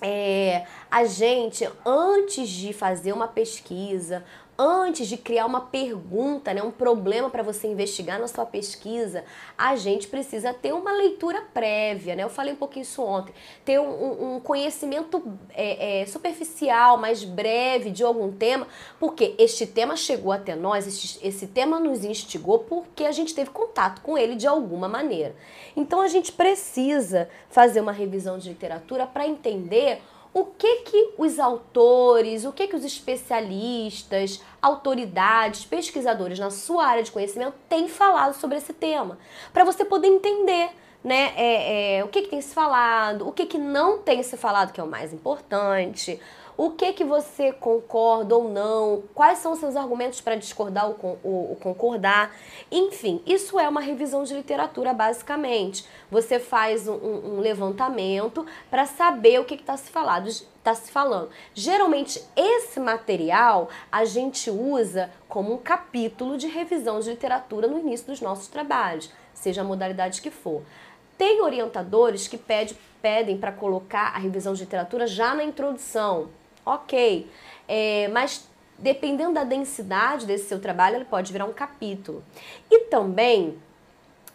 é, 0.00 0.66
a 0.90 1.04
gente, 1.04 1.68
antes 1.86 2.48
de 2.48 2.72
fazer 2.72 3.12
uma 3.12 3.28
pesquisa, 3.28 4.24
antes 4.58 5.08
de 5.08 5.16
criar 5.16 5.46
uma 5.46 5.60
pergunta, 5.60 6.52
né, 6.52 6.62
um 6.62 6.70
problema 6.70 7.30
para 7.30 7.42
você 7.42 7.66
investigar 7.66 8.20
na 8.20 8.28
sua 8.28 8.44
pesquisa, 8.44 9.24
a 9.56 9.76
gente 9.76 10.06
precisa 10.06 10.52
ter 10.52 10.72
uma 10.72 10.92
leitura 10.92 11.42
prévia, 11.54 12.14
né? 12.14 12.22
Eu 12.22 12.28
falei 12.28 12.52
um 12.52 12.56
pouquinho 12.56 12.82
isso 12.82 13.02
ontem, 13.02 13.32
ter 13.64 13.80
um, 13.80 14.36
um 14.36 14.40
conhecimento 14.40 15.22
é, 15.54 16.02
é, 16.02 16.06
superficial, 16.06 16.98
mais 16.98 17.24
breve 17.24 17.90
de 17.90 18.04
algum 18.04 18.30
tema, 18.30 18.66
porque 19.00 19.34
este 19.38 19.66
tema 19.66 19.96
chegou 19.96 20.32
até 20.32 20.54
nós, 20.54 20.86
este, 20.86 21.26
esse 21.26 21.46
tema 21.46 21.80
nos 21.80 22.04
instigou 22.04 22.60
porque 22.60 23.04
a 23.04 23.12
gente 23.12 23.34
teve 23.34 23.50
contato 23.50 24.02
com 24.02 24.18
ele 24.18 24.36
de 24.36 24.46
alguma 24.46 24.88
maneira. 24.88 25.34
Então 25.76 26.00
a 26.00 26.08
gente 26.08 26.30
precisa 26.30 27.28
fazer 27.48 27.80
uma 27.80 27.92
revisão 27.92 28.38
de 28.38 28.50
literatura 28.50 29.06
para 29.06 29.26
entender 29.26 30.00
o 30.34 30.44
que 30.46 30.76
que 30.82 31.14
os 31.18 31.38
autores, 31.38 32.44
o 32.44 32.52
que 32.52 32.66
que 32.66 32.76
os 32.76 32.84
especialistas, 32.84 34.42
autoridades, 34.60 35.64
pesquisadores 35.64 36.38
na 36.38 36.50
sua 36.50 36.86
área 36.86 37.02
de 37.02 37.12
conhecimento 37.12 37.54
têm 37.68 37.88
falado 37.88 38.34
sobre 38.34 38.56
esse 38.58 38.72
tema, 38.72 39.18
para 39.52 39.64
você 39.64 39.84
poder 39.84 40.08
entender 40.08 40.70
né, 41.02 41.32
é, 41.36 41.98
é, 41.98 42.04
o 42.04 42.08
que, 42.08 42.22
que 42.22 42.28
tem 42.28 42.40
se 42.40 42.54
falado, 42.54 43.26
o 43.28 43.32
que, 43.32 43.46
que 43.46 43.58
não 43.58 43.98
tem 43.98 44.22
se 44.22 44.36
falado, 44.36 44.72
que 44.72 44.80
é 44.80 44.84
o 44.84 44.86
mais 44.86 45.12
importante, 45.12 46.20
o 46.56 46.70
que 46.70 46.92
que 46.92 47.04
você 47.04 47.52
concorda 47.52 48.36
ou 48.36 48.48
não, 48.48 49.02
quais 49.14 49.38
são 49.38 49.52
os 49.52 49.58
seus 49.58 49.74
argumentos 49.74 50.20
para 50.20 50.36
discordar 50.36 50.86
ou, 50.86 51.18
ou, 51.22 51.50
ou, 51.50 51.56
concordar. 51.56 52.34
Enfim, 52.70 53.22
isso 53.26 53.58
é 53.58 53.68
uma 53.68 53.80
revisão 53.80 54.22
de 54.22 54.34
literatura, 54.34 54.92
basicamente. 54.92 55.84
Você 56.10 56.38
faz 56.38 56.86
um, 56.86 56.94
um 56.94 57.40
levantamento 57.40 58.46
para 58.70 58.86
saber 58.86 59.40
o 59.40 59.44
que 59.44 59.54
está 59.54 59.76
se 59.76 59.90
falando. 59.90 60.30
Tá 60.62 60.74
se 60.74 60.92
falando. 60.92 61.30
Geralmente, 61.54 62.22
esse 62.36 62.78
material 62.78 63.68
a 63.90 64.04
gente 64.04 64.48
usa 64.48 65.10
como 65.28 65.54
um 65.54 65.58
capítulo 65.58 66.36
de 66.36 66.46
revisão 66.46 67.00
de 67.00 67.10
literatura 67.10 67.66
no 67.66 67.78
início 67.78 68.06
dos 68.06 68.20
nossos 68.20 68.46
trabalhos, 68.46 69.10
seja 69.34 69.62
a 69.62 69.64
modalidade 69.64 70.22
que 70.22 70.30
for. 70.30 70.62
Tem 71.16 71.40
orientadores 71.40 72.26
que 72.28 72.36
pede, 72.36 72.76
pedem 73.00 73.38
para 73.38 73.52
colocar 73.52 74.14
a 74.14 74.18
revisão 74.18 74.54
de 74.54 74.60
literatura 74.60 75.06
já 75.06 75.34
na 75.34 75.44
introdução 75.44 76.28
ok. 76.64 77.28
É, 77.68 78.08
mas 78.08 78.48
dependendo 78.78 79.34
da 79.34 79.44
densidade 79.44 80.26
desse 80.26 80.48
seu 80.48 80.60
trabalho, 80.60 80.96
ele 80.96 81.04
pode 81.04 81.32
virar 81.32 81.44
um 81.44 81.52
capítulo. 81.52 82.24
E 82.70 82.80
também, 82.86 83.58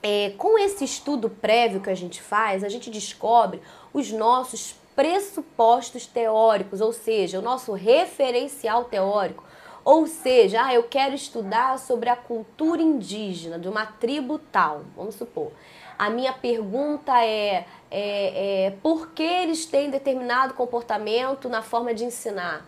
é, 0.01 0.31
com 0.37 0.57
esse 0.57 0.83
estudo 0.83 1.29
prévio 1.29 1.81
que 1.81 1.89
a 1.89 1.95
gente 1.95 2.21
faz, 2.21 2.63
a 2.63 2.69
gente 2.69 2.89
descobre 2.89 3.61
os 3.93 4.11
nossos 4.11 4.75
pressupostos 4.95 6.07
teóricos, 6.07 6.81
ou 6.81 6.91
seja, 6.91 7.39
o 7.39 7.41
nosso 7.41 7.73
referencial 7.73 8.85
teórico. 8.85 9.43
Ou 9.85 10.05
seja, 10.05 10.65
ah, 10.65 10.73
eu 10.73 10.83
quero 10.83 11.15
estudar 11.15 11.79
sobre 11.79 12.09
a 12.09 12.15
cultura 12.15 12.81
indígena 12.81 13.57
de 13.57 13.69
uma 13.69 13.85
tribo 13.85 14.37
tal, 14.37 14.81
vamos 14.95 15.15
supor. 15.15 15.51
A 15.97 16.09
minha 16.11 16.31
pergunta 16.31 17.11
é, 17.23 17.65
é, 17.89 18.65
é 18.65 18.73
por 18.83 19.09
que 19.09 19.23
eles 19.23 19.65
têm 19.65 19.89
determinado 19.89 20.53
comportamento 20.53 21.49
na 21.49 21.63
forma 21.63 21.93
de 21.93 22.05
ensinar? 22.05 22.63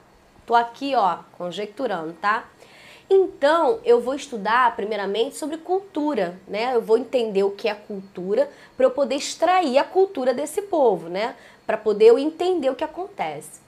Tô 0.47 0.55
aqui, 0.55 0.95
ó, 0.95 1.19
conjecturando, 1.37 2.13
tá? 2.13 2.45
Então, 3.07 3.79
eu 3.83 4.01
vou 4.01 4.15
estudar 4.15 4.75
primeiramente 4.75 5.35
sobre 5.35 5.57
cultura, 5.57 6.39
né? 6.47 6.75
Eu 6.75 6.81
vou 6.81 6.97
entender 6.97 7.43
o 7.43 7.51
que 7.51 7.67
é 7.67 7.73
cultura 7.73 8.49
para 8.75 8.85
eu 8.85 8.91
poder 8.91 9.15
extrair 9.15 9.77
a 9.77 9.83
cultura 9.83 10.33
desse 10.33 10.63
povo, 10.63 11.07
né? 11.07 11.35
Para 11.67 11.77
poder 11.77 12.05
eu 12.05 12.17
entender 12.17 12.69
o 12.69 12.75
que 12.75 12.83
acontece. 12.83 13.61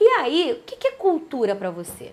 E 0.00 0.04
aí, 0.18 0.52
o 0.52 0.62
que 0.62 0.86
é 0.86 0.92
cultura 0.92 1.54
para 1.54 1.70
você? 1.70 2.12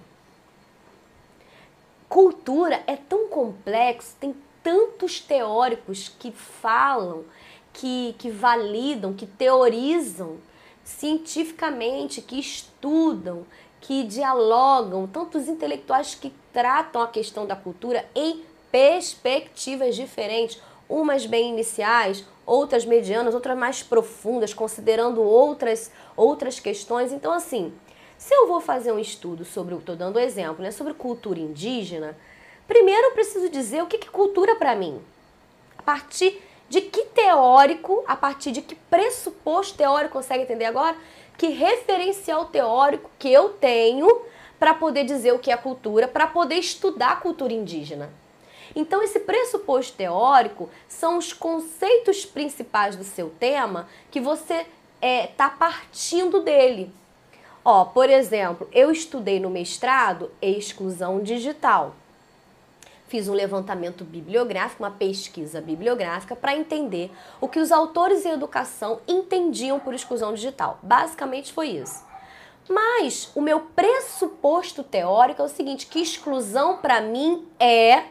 Cultura 2.07 2.81
é 2.87 2.95
tão 2.95 3.27
complexo, 3.27 4.15
tem 4.19 4.35
tantos 4.63 5.19
teóricos 5.19 6.09
que 6.19 6.31
falam, 6.31 7.25
que, 7.73 8.15
que 8.17 8.29
validam, 8.29 9.13
que 9.13 9.25
teorizam 9.25 10.37
cientificamente, 10.83 12.21
que 12.21 12.39
estudam, 12.39 13.45
que 13.79 14.03
dialogam, 14.03 15.07
tantos 15.07 15.47
intelectuais 15.47 16.15
que 16.15 16.33
tratam 16.51 17.01
a 17.01 17.07
questão 17.07 17.45
da 17.45 17.55
cultura 17.55 18.05
em 18.15 18.43
perspectivas 18.71 19.95
diferentes, 19.95 20.61
umas 20.87 21.25
bem 21.25 21.49
iniciais, 21.49 22.25
outras 22.45 22.85
medianas, 22.85 23.35
outras 23.35 23.57
mais 23.57 23.83
profundas, 23.83 24.53
considerando 24.53 25.21
outras 25.21 25.91
outras 26.17 26.59
questões. 26.59 27.11
Então 27.11 27.31
assim, 27.31 27.71
se 28.17 28.33
eu 28.33 28.47
vou 28.47 28.59
fazer 28.59 28.91
um 28.91 28.99
estudo 28.99 29.45
sobre, 29.45 29.75
estou 29.75 29.95
dando 29.95 30.19
exemplo, 30.19 30.63
né, 30.63 30.71
sobre 30.71 30.93
cultura 30.93 31.39
indígena, 31.39 32.17
Primeiro 32.69 33.07
eu 33.07 33.11
preciso 33.13 33.49
dizer 33.49 33.81
o 33.81 33.87
que 33.87 33.95
é 33.95 34.11
cultura 34.11 34.55
para 34.55 34.75
mim. 34.75 35.01
A 35.75 35.81
partir 35.81 36.39
de 36.69 36.81
que 36.81 37.05
teórico, 37.05 38.03
a 38.07 38.15
partir 38.15 38.51
de 38.51 38.61
que 38.61 38.75
pressuposto 38.75 39.75
teórico 39.75 40.13
consegue 40.13 40.43
entender 40.43 40.65
agora? 40.65 40.95
Que 41.35 41.47
referencial 41.47 42.45
teórico 42.45 43.09
que 43.17 43.33
eu 43.33 43.49
tenho 43.49 44.21
para 44.59 44.75
poder 44.75 45.03
dizer 45.03 45.33
o 45.33 45.39
que 45.39 45.49
é 45.49 45.57
cultura, 45.57 46.07
para 46.07 46.27
poder 46.27 46.57
estudar 46.57 47.13
a 47.13 47.15
cultura 47.15 47.53
indígena. 47.53 48.11
Então, 48.75 49.01
esse 49.01 49.21
pressuposto 49.21 49.97
teórico 49.97 50.69
são 50.87 51.17
os 51.17 51.33
conceitos 51.33 52.23
principais 52.23 52.95
do 52.95 53.03
seu 53.03 53.31
tema 53.31 53.89
que 54.11 54.19
você 54.19 54.53
está 54.53 54.67
é, 55.01 55.25
tá 55.25 55.49
partindo 55.49 56.41
dele. 56.41 56.91
Ó, 57.65 57.85
por 57.85 58.11
exemplo, 58.11 58.69
eu 58.71 58.91
estudei 58.91 59.39
no 59.39 59.49
mestrado 59.49 60.29
exclusão 60.39 61.23
digital 61.23 61.95
fiz 63.09 63.27
um 63.27 63.33
levantamento 63.33 64.05
bibliográfico, 64.05 64.83
uma 64.83 64.91
pesquisa 64.91 65.59
bibliográfica 65.59 66.35
para 66.35 66.55
entender 66.55 67.11
o 67.41 67.47
que 67.47 67.59
os 67.59 67.71
autores 67.71 68.23
em 68.23 68.29
educação 68.29 69.01
entendiam 69.07 69.79
por 69.79 69.93
exclusão 69.93 70.33
digital. 70.33 70.79
Basicamente 70.83 71.51
foi 71.51 71.69
isso. 71.69 72.07
Mas 72.69 73.31
o 73.35 73.41
meu 73.41 73.61
pressuposto 73.61 74.83
teórico 74.83 75.41
é 75.41 75.45
o 75.45 75.49
seguinte, 75.49 75.87
que 75.87 75.99
exclusão 75.99 76.77
para 76.77 77.01
mim 77.01 77.47
é 77.59 78.05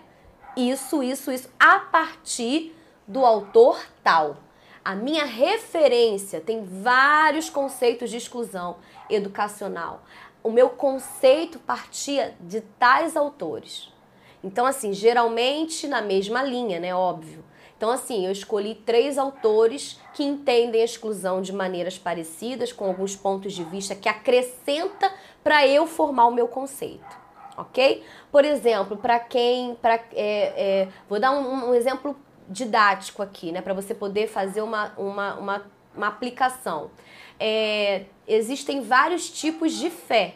isso, 0.56 1.00
isso, 1.00 1.30
isso 1.30 1.48
a 1.60 1.78
partir 1.78 2.74
do 3.06 3.24
autor 3.24 3.80
tal. 4.02 4.38
A 4.84 4.96
minha 4.96 5.24
referência 5.24 6.40
tem 6.40 6.64
vários 6.64 7.48
conceitos 7.48 8.10
de 8.10 8.16
exclusão 8.16 8.78
educacional. 9.08 10.02
O 10.42 10.50
meu 10.50 10.70
conceito 10.70 11.60
partia 11.60 12.34
de 12.40 12.60
tais 12.60 13.16
autores. 13.16 13.92
Então, 14.42 14.64
assim, 14.64 14.92
geralmente 14.92 15.86
na 15.86 16.00
mesma 16.00 16.42
linha, 16.42 16.78
né? 16.78 16.94
Óbvio. 16.94 17.44
Então, 17.78 17.90
assim, 17.90 18.26
eu 18.26 18.32
escolhi 18.32 18.74
três 18.74 19.16
autores 19.18 20.00
que 20.12 20.24
entendem 20.24 20.82
a 20.82 20.84
exclusão 20.84 21.40
de 21.40 21.52
maneiras 21.52 21.96
parecidas, 21.96 22.72
com 22.72 22.86
alguns 22.86 23.14
pontos 23.14 23.52
de 23.52 23.62
vista 23.62 23.94
que 23.94 24.08
acrescenta 24.08 25.12
para 25.44 25.64
eu 25.64 25.86
formar 25.86 26.26
o 26.26 26.32
meu 26.32 26.48
conceito, 26.48 27.16
ok? 27.56 28.02
Por 28.32 28.44
exemplo, 28.44 28.96
para 28.96 29.20
quem, 29.20 29.76
para, 29.76 29.94
é, 29.94 30.02
é, 30.12 30.88
vou 31.08 31.20
dar 31.20 31.30
um, 31.30 31.70
um, 31.70 31.74
exemplo 31.74 32.16
didático 32.48 33.22
aqui, 33.22 33.52
né, 33.52 33.62
para 33.62 33.74
você 33.74 33.94
poder 33.94 34.26
fazer 34.26 34.60
uma, 34.60 34.92
uma, 34.98 35.34
uma, 35.34 35.66
uma 35.96 36.06
aplicação. 36.08 36.90
É, 37.38 38.06
existem 38.26 38.80
vários 38.80 39.30
tipos 39.30 39.72
de 39.72 39.88
fé, 39.88 40.34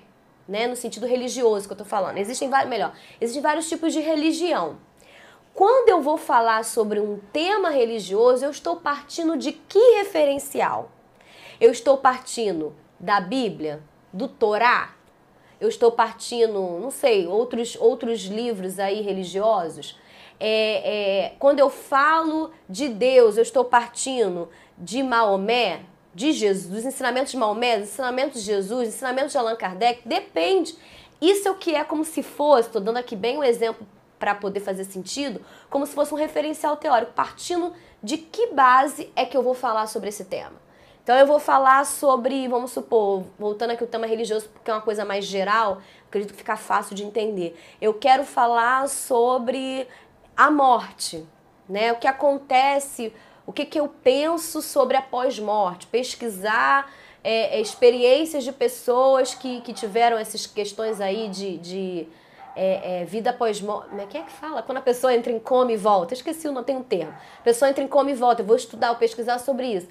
né, 0.48 0.66
no 0.66 0.76
sentido 0.76 1.06
religioso 1.06 1.66
que 1.66 1.72
eu 1.72 1.78
tô 1.78 1.84
falando. 1.84 2.18
Existem 2.18 2.48
vários, 2.48 2.70
melhor, 2.70 2.92
existem 3.20 3.42
vários 3.42 3.68
tipos 3.68 3.92
de 3.92 4.00
religião. 4.00 4.78
Quando 5.54 5.90
eu 5.90 6.00
vou 6.00 6.16
falar 6.16 6.64
sobre 6.64 6.98
um 6.98 7.18
tema 7.32 7.68
religioso, 7.68 8.44
eu 8.44 8.50
estou 8.50 8.76
partindo 8.76 9.36
de 9.36 9.52
que 9.52 9.98
referencial? 9.98 10.90
Eu 11.60 11.70
estou 11.70 11.98
partindo 11.98 12.74
da 12.98 13.20
Bíblia, 13.20 13.82
do 14.12 14.26
Torá? 14.26 14.94
Eu 15.60 15.68
estou 15.68 15.92
partindo, 15.92 16.78
não 16.80 16.90
sei, 16.90 17.26
outros, 17.26 17.76
outros 17.78 18.22
livros 18.22 18.78
aí 18.78 19.02
religiosos? 19.02 19.98
É, 20.40 21.26
é, 21.28 21.34
quando 21.38 21.60
eu 21.60 21.70
falo 21.70 22.50
de 22.68 22.88
Deus, 22.88 23.36
eu 23.36 23.42
estou 23.42 23.64
partindo 23.64 24.48
de 24.76 25.02
Maomé, 25.02 25.82
de 26.14 26.32
Jesus, 26.32 26.68
dos 26.68 26.84
ensinamentos 26.84 27.32
de 27.32 27.38
Maomé, 27.38 27.78
dos 27.78 27.88
ensinamentos 27.88 28.40
de 28.40 28.46
Jesus, 28.46 28.86
dos 28.86 28.94
ensinamentos 28.94 29.32
de 29.32 29.38
Allan 29.38 29.56
Kardec, 29.56 30.06
depende. 30.06 30.76
Isso 31.20 31.48
é 31.48 31.50
o 31.50 31.54
que 31.54 31.74
é 31.74 31.84
como 31.84 32.04
se 32.04 32.22
fosse, 32.22 32.68
estou 32.68 32.80
dando 32.80 32.98
aqui 32.98 33.16
bem 33.16 33.38
um 33.38 33.44
exemplo 33.44 33.86
para 34.18 34.34
poder 34.34 34.60
fazer 34.60 34.84
sentido, 34.84 35.40
como 35.68 35.86
se 35.86 35.94
fosse 35.94 36.14
um 36.14 36.16
referencial 36.16 36.76
teórico, 36.76 37.12
partindo 37.12 37.72
de 38.02 38.18
que 38.18 38.48
base 38.48 39.10
é 39.16 39.24
que 39.24 39.36
eu 39.36 39.42
vou 39.42 39.54
falar 39.54 39.86
sobre 39.86 40.10
esse 40.10 40.24
tema. 40.24 40.62
Então 41.02 41.16
eu 41.16 41.26
vou 41.26 41.40
falar 41.40 41.84
sobre, 41.84 42.46
vamos 42.46 42.70
supor, 42.70 43.24
voltando 43.36 43.72
aqui 43.72 43.82
o 43.82 43.86
tema 43.88 44.06
religioso, 44.06 44.48
porque 44.48 44.70
é 44.70 44.74
uma 44.74 44.80
coisa 44.80 45.04
mais 45.04 45.24
geral, 45.24 45.78
acredito 46.06 46.30
que 46.30 46.38
fica 46.38 46.56
fácil 46.56 46.94
de 46.94 47.02
entender. 47.02 47.58
Eu 47.80 47.94
quero 47.94 48.24
falar 48.24 48.88
sobre 48.88 49.88
a 50.36 50.48
morte, 50.48 51.26
né? 51.68 51.92
O 51.92 51.96
que 51.96 52.06
acontece 52.06 53.12
o 53.46 53.52
que, 53.52 53.64
que 53.64 53.78
eu 53.78 53.88
penso 53.88 54.62
sobre 54.62 54.96
a 54.96 55.02
pós-morte, 55.02 55.86
pesquisar 55.86 56.90
é, 57.24 57.58
é, 57.58 57.60
experiências 57.60 58.44
de 58.44 58.52
pessoas 58.52 59.34
que, 59.34 59.60
que 59.60 59.72
tiveram 59.72 60.18
essas 60.18 60.46
questões 60.46 61.00
aí 61.00 61.28
de, 61.28 61.58
de 61.58 62.08
é, 62.56 63.02
é, 63.02 63.04
vida 63.04 63.32
pós-morte. 63.32 63.88
Como 63.88 64.00
é 64.00 64.06
que 64.06 64.18
é 64.18 64.22
que 64.22 64.32
fala? 64.32 64.62
Quando 64.62 64.78
a 64.78 64.82
pessoa 64.82 65.14
entra 65.14 65.32
em 65.32 65.38
coma 65.38 65.72
e 65.72 65.76
volta. 65.76 66.12
Eu 66.12 66.16
esqueci, 66.16 66.48
não 66.48 66.64
tem 66.64 66.76
um 66.76 66.82
termo. 66.82 67.12
A 67.38 67.42
pessoa 67.42 67.70
entra 67.70 67.82
em 67.82 67.88
coma 67.88 68.10
e 68.10 68.14
volta. 68.14 68.42
Eu 68.42 68.46
vou 68.46 68.56
estudar, 68.56 68.88
vou 68.88 68.96
pesquisar 68.96 69.38
sobre 69.38 69.66
isso. 69.66 69.88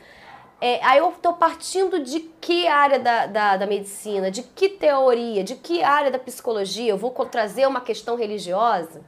É, 0.59 0.79
aí 0.83 0.99
eu 0.99 1.09
estou 1.09 1.33
partindo 1.33 1.99
de 2.03 2.19
que 2.19 2.67
área 2.67 2.99
da, 2.99 3.25
da, 3.25 3.57
da, 3.57 3.65
medicina, 3.65 4.29
de 4.29 4.43
que 4.43 4.69
teoria, 4.69 5.43
de 5.43 5.55
que 5.55 5.81
área 5.81 6.11
da 6.11 6.19
psicologia. 6.19 6.91
Eu 6.91 6.97
vou 6.97 7.11
trazer 7.25 7.67
uma 7.67 7.81
questão 7.81 8.15
religiosa. 8.15 9.01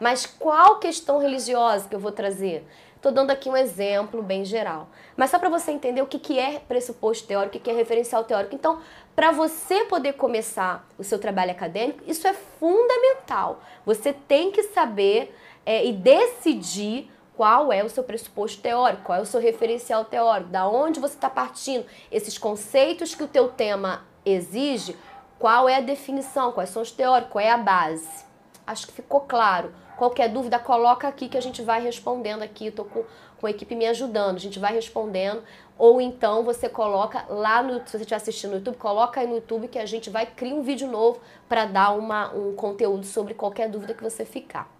Mas 0.00 0.26
qual 0.26 0.78
questão 0.78 1.18
religiosa 1.18 1.88
que 1.88 1.94
eu 1.94 2.00
vou 2.00 2.10
trazer? 2.10 2.66
Estou 3.00 3.10
dando 3.10 3.30
aqui 3.30 3.48
um 3.48 3.56
exemplo 3.56 4.22
bem 4.22 4.44
geral. 4.44 4.86
Mas 5.16 5.30
só 5.30 5.38
para 5.38 5.48
você 5.48 5.70
entender 5.70 6.02
o 6.02 6.06
que, 6.06 6.18
que 6.18 6.38
é 6.38 6.58
pressuposto 6.58 7.26
teórico, 7.26 7.56
o 7.56 7.60
que, 7.60 7.70
é 7.70 7.72
referencial 7.72 8.24
teórico. 8.24 8.54
Então, 8.54 8.78
para 9.16 9.32
você 9.32 9.86
poder 9.86 10.12
começar 10.12 10.86
o 10.98 11.02
seu 11.02 11.18
trabalho 11.18 11.50
acadêmico, 11.50 12.02
isso 12.06 12.28
é 12.28 12.34
fundamental. 12.34 13.62
Você 13.86 14.12
tem 14.12 14.50
que 14.50 14.64
saber 14.64 15.34
é, 15.64 15.82
e 15.82 15.94
decidir 15.94 17.10
qual 17.34 17.72
é 17.72 17.82
o 17.82 17.88
seu 17.88 18.04
pressuposto 18.04 18.60
teórico, 18.60 19.04
qual 19.04 19.18
é 19.18 19.22
o 19.22 19.26
seu 19.26 19.40
referencial 19.40 20.04
teórico, 20.04 20.50
da 20.50 20.68
onde 20.68 21.00
você 21.00 21.14
está 21.14 21.30
partindo, 21.30 21.86
esses 22.12 22.36
conceitos 22.36 23.14
que 23.14 23.24
o 23.24 23.28
teu 23.28 23.48
tema 23.48 24.04
exige 24.26 24.94
qual 25.38 25.66
é 25.66 25.76
a 25.76 25.80
definição, 25.80 26.52
quais 26.52 26.68
são 26.68 26.82
os 26.82 26.92
teóricos, 26.92 27.32
qual 27.32 27.42
é 27.42 27.50
a 27.50 27.56
base. 27.56 28.26
Acho 28.66 28.86
que 28.86 28.92
ficou 28.92 29.22
claro. 29.22 29.72
Qualquer 30.00 30.30
dúvida, 30.30 30.58
coloca 30.58 31.06
aqui 31.06 31.28
que 31.28 31.36
a 31.36 31.42
gente 31.42 31.60
vai 31.60 31.82
respondendo 31.82 32.40
aqui. 32.40 32.68
Estou 32.68 32.86
com, 32.86 33.04
com 33.38 33.46
a 33.46 33.50
equipe 33.50 33.74
me 33.74 33.86
ajudando, 33.86 34.36
a 34.36 34.40
gente 34.40 34.58
vai 34.58 34.72
respondendo. 34.72 35.42
Ou 35.76 36.00
então 36.00 36.42
você 36.42 36.70
coloca 36.70 37.26
lá 37.28 37.62
no 37.62 37.86
se 37.86 37.90
você 37.90 37.98
estiver 37.98 38.16
assistindo 38.16 38.52
no 38.52 38.56
YouTube, 38.56 38.78
coloca 38.78 39.20
aí 39.20 39.26
no 39.26 39.34
YouTube 39.34 39.68
que 39.68 39.78
a 39.78 39.84
gente 39.84 40.08
vai 40.08 40.24
criar 40.24 40.54
um 40.54 40.62
vídeo 40.62 40.88
novo 40.88 41.20
para 41.46 41.66
dar 41.66 41.90
uma, 41.90 42.32
um 42.34 42.54
conteúdo 42.54 43.04
sobre 43.04 43.34
qualquer 43.34 43.68
dúvida 43.68 43.92
que 43.92 44.02
você 44.02 44.24
ficar 44.24 44.70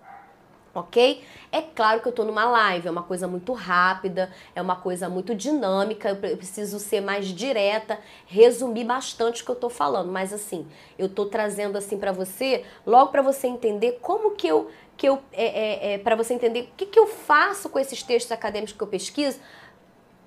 ok? 0.74 1.22
É 1.50 1.60
claro 1.60 2.00
que 2.00 2.08
eu 2.08 2.12
tô 2.12 2.24
numa 2.24 2.44
live, 2.44 2.86
é 2.86 2.90
uma 2.90 3.02
coisa 3.02 3.26
muito 3.26 3.52
rápida, 3.52 4.30
é 4.54 4.62
uma 4.62 4.76
coisa 4.76 5.08
muito 5.08 5.34
dinâmica, 5.34 6.10
eu 6.10 6.36
preciso 6.36 6.78
ser 6.78 7.00
mais 7.00 7.26
direta, 7.26 7.98
resumir 8.26 8.84
bastante 8.84 9.42
o 9.42 9.44
que 9.44 9.50
eu 9.50 9.56
tô 9.56 9.68
falando, 9.68 10.10
mas 10.10 10.32
assim, 10.32 10.66
eu 10.98 11.08
tô 11.08 11.26
trazendo 11.26 11.76
assim 11.76 11.98
para 11.98 12.12
você, 12.12 12.64
logo 12.86 13.10
para 13.10 13.22
você 13.22 13.46
entender 13.46 13.98
como 14.00 14.32
que 14.32 14.46
eu, 14.46 14.70
que 15.00 15.08
eu 15.08 15.18
é, 15.32 15.46
é, 15.46 15.92
é 15.94 15.98
para 15.98 16.14
você 16.14 16.34
entender 16.34 16.60
o 16.60 16.76
que, 16.76 16.84
que 16.84 16.98
eu 16.98 17.06
faço 17.06 17.70
com 17.70 17.78
esses 17.78 18.02
textos 18.02 18.30
acadêmicos 18.32 18.74
que 18.74 18.82
eu 18.82 18.86
pesquiso, 18.86 19.40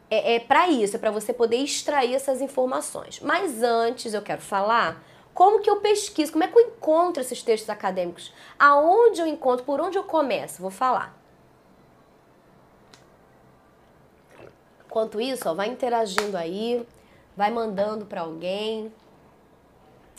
é, 0.09 0.33
é 0.33 0.39
para 0.39 0.67
isso, 0.67 0.95
é 0.95 0.99
para 0.99 1.11
você 1.11 1.31
poder 1.31 1.57
extrair 1.57 2.15
essas 2.15 2.41
informações. 2.41 3.19
Mas 3.19 3.61
antes 3.61 4.15
eu 4.15 4.21
quero 4.23 4.41
falar 4.41 5.03
como 5.31 5.61
que 5.61 5.69
eu 5.69 5.79
pesquiso? 5.79 6.31
Como 6.31 6.43
é 6.43 6.47
que 6.47 6.57
eu 6.57 6.69
encontro 6.69 7.21
esses 7.21 7.43
textos 7.43 7.69
acadêmicos? 7.69 8.33
Aonde 8.57 9.21
eu 9.21 9.27
encontro? 9.27 9.63
Por 9.63 9.79
onde 9.79 9.95
eu 9.95 10.03
começo? 10.03 10.59
Vou 10.59 10.71
falar. 10.71 11.15
Enquanto 14.87 15.21
isso, 15.21 15.47
ó, 15.47 15.53
vai 15.53 15.67
interagindo 15.67 16.35
aí, 16.35 16.83
vai 17.37 17.51
mandando 17.51 18.07
para 18.07 18.21
alguém. 18.21 18.91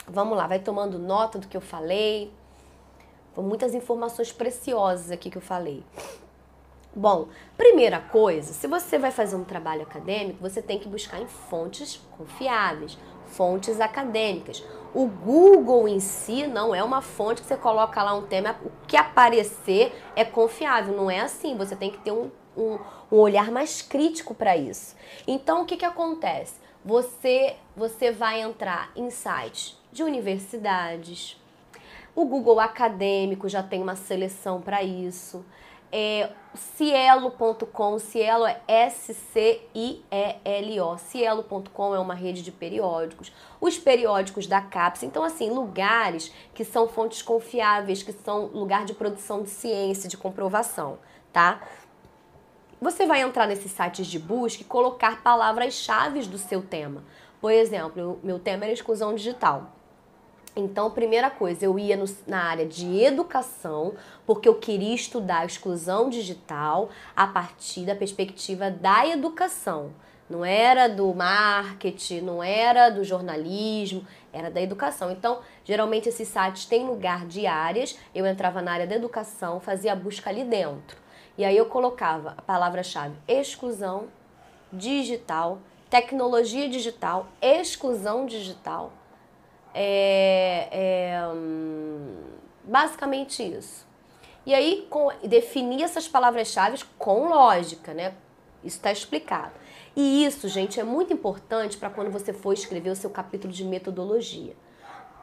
Vamos 0.06 0.38
lá, 0.38 0.46
vai 0.46 0.60
tomando 0.60 0.96
nota 0.96 1.40
do 1.40 1.48
que 1.48 1.56
eu 1.56 1.60
falei. 1.60 2.32
Foram 3.34 3.48
muitas 3.48 3.74
informações 3.74 4.32
preciosas 4.32 5.10
aqui 5.10 5.28
que 5.28 5.38
eu 5.38 5.42
falei. 5.42 5.82
Bom, 6.96 7.26
primeira 7.56 7.98
coisa, 7.98 8.52
se 8.52 8.68
você 8.68 8.96
vai 8.96 9.10
fazer 9.10 9.34
um 9.34 9.42
trabalho 9.42 9.82
acadêmico, 9.82 10.38
você 10.40 10.62
tem 10.62 10.78
que 10.78 10.88
buscar 10.88 11.20
em 11.20 11.26
fontes 11.26 12.00
confiáveis, 12.16 12.96
fontes 13.26 13.80
acadêmicas. 13.80 14.64
O 14.94 15.08
Google 15.08 15.88
em 15.88 15.98
si 15.98 16.46
não 16.46 16.72
é 16.72 16.84
uma 16.84 17.02
fonte 17.02 17.42
que 17.42 17.48
você 17.48 17.56
coloca 17.56 18.00
lá 18.00 18.14
um 18.14 18.22
tema, 18.22 18.56
o 18.64 18.70
que 18.86 18.96
aparecer 18.96 19.92
é 20.14 20.24
confiável. 20.24 20.96
Não 20.96 21.10
é 21.10 21.18
assim. 21.18 21.56
Você 21.56 21.74
tem 21.74 21.90
que 21.90 21.98
ter 21.98 22.12
um, 22.12 22.30
um, 22.56 22.78
um 23.10 23.16
olhar 23.18 23.50
mais 23.50 23.82
crítico 23.82 24.32
para 24.32 24.56
isso. 24.56 24.94
Então, 25.26 25.62
o 25.62 25.64
que, 25.66 25.76
que 25.76 25.84
acontece? 25.84 26.60
Você, 26.84 27.56
você 27.76 28.12
vai 28.12 28.40
entrar 28.40 28.92
em 28.94 29.10
sites 29.10 29.76
de 29.90 30.04
universidades. 30.04 31.42
O 32.14 32.24
Google 32.24 32.60
Acadêmico 32.60 33.48
já 33.48 33.62
tem 33.62 33.82
uma 33.82 33.96
seleção 33.96 34.60
para 34.60 34.82
isso 34.82 35.44
é 35.96 36.28
Cielo.com, 36.54 38.00
Cielo 38.00 38.46
é 38.46 38.60
S-C-I-E-L-O. 38.66 39.38
Cielo.com 40.98 41.94
é 41.94 42.00
uma 42.00 42.14
rede 42.14 42.42
de 42.42 42.50
periódicos. 42.50 43.32
Os 43.60 43.78
periódicos 43.78 44.48
da 44.48 44.60
CAPES, 44.60 45.04
então 45.04 45.22
assim, 45.22 45.50
lugares 45.50 46.32
que 46.52 46.64
são 46.64 46.88
fontes 46.88 47.22
confiáveis, 47.22 48.02
que 48.02 48.10
são 48.12 48.46
lugar 48.46 48.84
de 48.84 48.92
produção 48.92 49.44
de 49.44 49.50
ciência, 49.50 50.08
de 50.08 50.16
comprovação, 50.16 50.98
tá? 51.32 51.62
Você 52.80 53.06
vai 53.06 53.22
entrar 53.22 53.46
nesses 53.46 53.70
sites 53.70 54.08
de 54.08 54.18
busca 54.18 54.62
e 54.62 54.64
colocar 54.64 55.22
palavras-chave 55.22 56.22
do 56.26 56.38
seu 56.38 56.60
tema. 56.60 57.04
Por 57.40 57.52
exemplo, 57.52 58.18
meu 58.20 58.40
tema 58.40 58.64
era 58.64 58.72
exclusão 58.72 59.14
digital. 59.14 59.70
Então, 60.56 60.88
primeira 60.88 61.30
coisa, 61.30 61.64
eu 61.64 61.76
ia 61.76 61.96
no, 61.96 62.04
na 62.28 62.44
área 62.44 62.64
de 62.64 63.00
educação, 63.02 63.94
porque 64.24 64.48
eu 64.48 64.54
queria 64.54 64.94
estudar 64.94 65.40
a 65.40 65.46
exclusão 65.46 66.08
digital 66.08 66.90
a 67.16 67.26
partir 67.26 67.84
da 67.84 67.94
perspectiva 67.96 68.70
da 68.70 69.04
educação. 69.04 69.90
Não 70.30 70.44
era 70.44 70.88
do 70.88 71.12
marketing, 71.12 72.20
não 72.20 72.42
era 72.42 72.88
do 72.88 73.02
jornalismo, 73.02 74.06
era 74.32 74.48
da 74.48 74.60
educação. 74.62 75.10
Então, 75.10 75.40
geralmente 75.64 76.08
esses 76.08 76.28
sites 76.28 76.66
têm 76.66 76.86
lugar 76.86 77.26
de 77.26 77.46
áreas. 77.46 77.98
Eu 78.14 78.24
entrava 78.24 78.62
na 78.62 78.72
área 78.72 78.86
da 78.86 78.94
educação, 78.94 79.58
fazia 79.58 79.92
a 79.92 79.96
busca 79.96 80.30
ali 80.30 80.44
dentro. 80.44 80.96
E 81.36 81.44
aí 81.44 81.56
eu 81.56 81.66
colocava 81.66 82.34
a 82.38 82.42
palavra-chave 82.42 83.16
exclusão 83.26 84.06
digital, 84.72 85.58
tecnologia 85.90 86.68
digital, 86.68 87.26
exclusão 87.42 88.24
digital 88.24 88.92
é, 89.74 90.68
é, 90.70 91.20
basicamente 92.62 93.42
isso. 93.42 93.84
E 94.46 94.54
aí, 94.54 94.86
com, 94.88 95.10
definir 95.24 95.82
essas 95.82 96.06
palavras-chave 96.06 96.82
com 96.96 97.28
lógica, 97.28 97.92
né? 97.92 98.14
Isso 98.62 98.76
está 98.76 98.92
explicado. 98.92 99.52
E 99.96 100.24
isso, 100.24 100.48
gente, 100.48 100.78
é 100.78 100.84
muito 100.84 101.12
importante 101.12 101.76
para 101.76 101.90
quando 101.90 102.10
você 102.10 102.32
for 102.32 102.52
escrever 102.52 102.90
o 102.90 102.96
seu 102.96 103.10
capítulo 103.10 103.52
de 103.52 103.64
metodologia. 103.64 104.54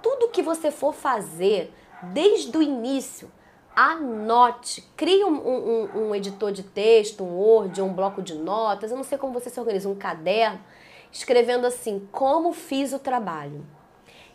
Tudo 0.02 0.30
que 0.30 0.42
você 0.42 0.70
for 0.70 0.94
fazer, 0.94 1.74
desde 2.04 2.56
o 2.58 2.62
início, 2.62 3.32
anote, 3.76 4.82
crie 4.98 5.24
um, 5.24 5.34
um, 5.34 6.08
um, 6.08 6.16
editor 6.16 6.52
de 6.52 6.64
texto, 6.64 7.24
um 7.24 7.38
Word, 7.38 7.82
um 7.82 7.94
bloco 7.94 8.22
de 8.22 8.36
notas, 8.36 8.92
eu 8.92 8.98
não 8.98 9.04
sei 9.04 9.18
como 9.18 9.34
você 9.34 9.50
se 9.50 9.60
organiza, 9.60 9.88
um 9.88 9.96
caderno, 9.96 10.60
escrevendo 11.12 11.66
assim, 11.66 12.08
como 12.12 12.54
fiz 12.54 12.92
o 12.92 13.00
trabalho 13.00 13.66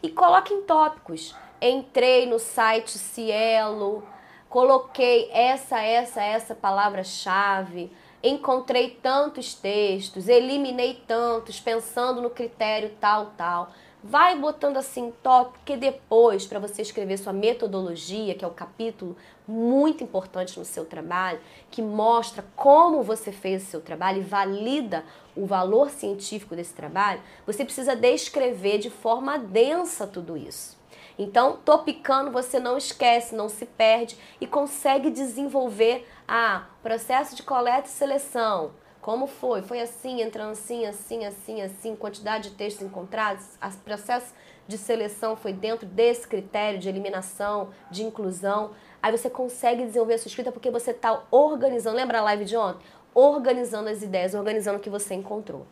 e 0.02 0.08
coloque 0.08 0.52
em 0.52 0.62
tópicos. 0.62 1.34
Entrei 1.60 2.26
no 2.26 2.38
site 2.38 2.98
Cielo, 2.98 4.02
coloquei 4.48 5.30
essa, 5.32 5.80
essa, 5.80 6.22
essa 6.22 6.54
palavra-chave, 6.54 7.90
encontrei 8.22 8.90
tantos 8.90 9.54
textos, 9.54 10.28
eliminei 10.28 11.02
tantos, 11.06 11.60
pensando 11.60 12.20
no 12.20 12.30
critério 12.30 12.90
tal, 13.00 13.32
tal. 13.36 13.70
Vai 14.02 14.38
botando 14.38 14.76
assim 14.76 15.12
top, 15.22 15.58
que 15.64 15.76
depois, 15.76 16.46
para 16.46 16.60
você 16.60 16.82
escrever 16.82 17.18
sua 17.18 17.32
metodologia, 17.32 18.34
que 18.34 18.44
é 18.44 18.48
o 18.48 18.52
capítulo 18.52 19.16
muito 19.46 20.02
importante 20.02 20.58
no 20.58 20.64
seu 20.64 20.84
trabalho, 20.84 21.40
que 21.70 21.80
mostra 21.80 22.44
como 22.54 23.02
você 23.02 23.30
fez 23.30 23.62
o 23.62 23.66
seu 23.66 23.80
trabalho 23.80 24.18
e 24.18 24.24
valida 24.24 25.04
o 25.36 25.46
valor 25.46 25.90
científico 25.90 26.56
desse 26.56 26.74
trabalho, 26.74 27.20
você 27.46 27.64
precisa 27.64 27.94
descrever 27.94 28.78
de 28.78 28.90
forma 28.90 29.38
densa 29.38 30.06
tudo 30.06 30.36
isso. 30.36 30.76
Então, 31.18 31.58
topicando, 31.64 32.30
você 32.30 32.58
não 32.58 32.76
esquece, 32.76 33.34
não 33.34 33.48
se 33.48 33.64
perde 33.64 34.18
e 34.40 34.46
consegue 34.46 35.10
desenvolver 35.10 36.06
a 36.26 36.56
ah, 36.56 36.66
processo 36.82 37.34
de 37.34 37.42
coleta 37.42 37.88
e 37.88 37.90
seleção 37.90 38.72
como 39.06 39.28
foi? 39.28 39.62
Foi 39.62 39.80
assim, 39.80 40.20
entrando 40.20 40.50
assim, 40.50 40.84
assim, 40.84 41.24
assim, 41.24 41.62
assim, 41.62 41.94
quantidade 41.94 42.50
de 42.50 42.56
textos 42.56 42.84
encontrados? 42.84 43.44
O 43.62 43.78
processo 43.84 44.34
de 44.66 44.76
seleção 44.76 45.36
foi 45.36 45.52
dentro 45.52 45.86
desse 45.86 46.26
critério 46.26 46.80
de 46.80 46.88
eliminação, 46.88 47.70
de 47.88 48.02
inclusão. 48.02 48.72
Aí 49.06 49.16
você 49.16 49.30
consegue 49.30 49.84
desenvolver 49.84 50.14
a 50.14 50.18
sua 50.18 50.26
escrita 50.26 50.50
porque 50.50 50.68
você 50.68 50.90
está 50.90 51.22
organizando. 51.30 51.96
Lembra 51.96 52.18
a 52.18 52.22
live 52.22 52.44
de 52.44 52.56
ontem? 52.56 52.84
Organizando 53.14 53.88
as 53.88 54.02
ideias, 54.02 54.34
organizando 54.34 54.78
o 54.78 54.80
que 54.80 54.90
você 54.90 55.14
encontrou. 55.14 55.64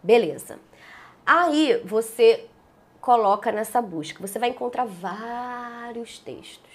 Beleza. 0.00 0.60
Aí 1.26 1.82
você 1.84 2.46
coloca 3.00 3.50
nessa 3.50 3.82
busca. 3.82 4.24
Você 4.24 4.38
vai 4.38 4.50
encontrar 4.50 4.86
vários 4.86 6.20
textos. 6.20 6.70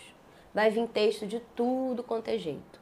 Vai 0.53 0.69
vir 0.69 0.85
texto 0.89 1.25
de 1.25 1.39
tudo 1.55 2.03
quanto 2.03 2.27
é 2.27 2.37
jeito. 2.37 2.81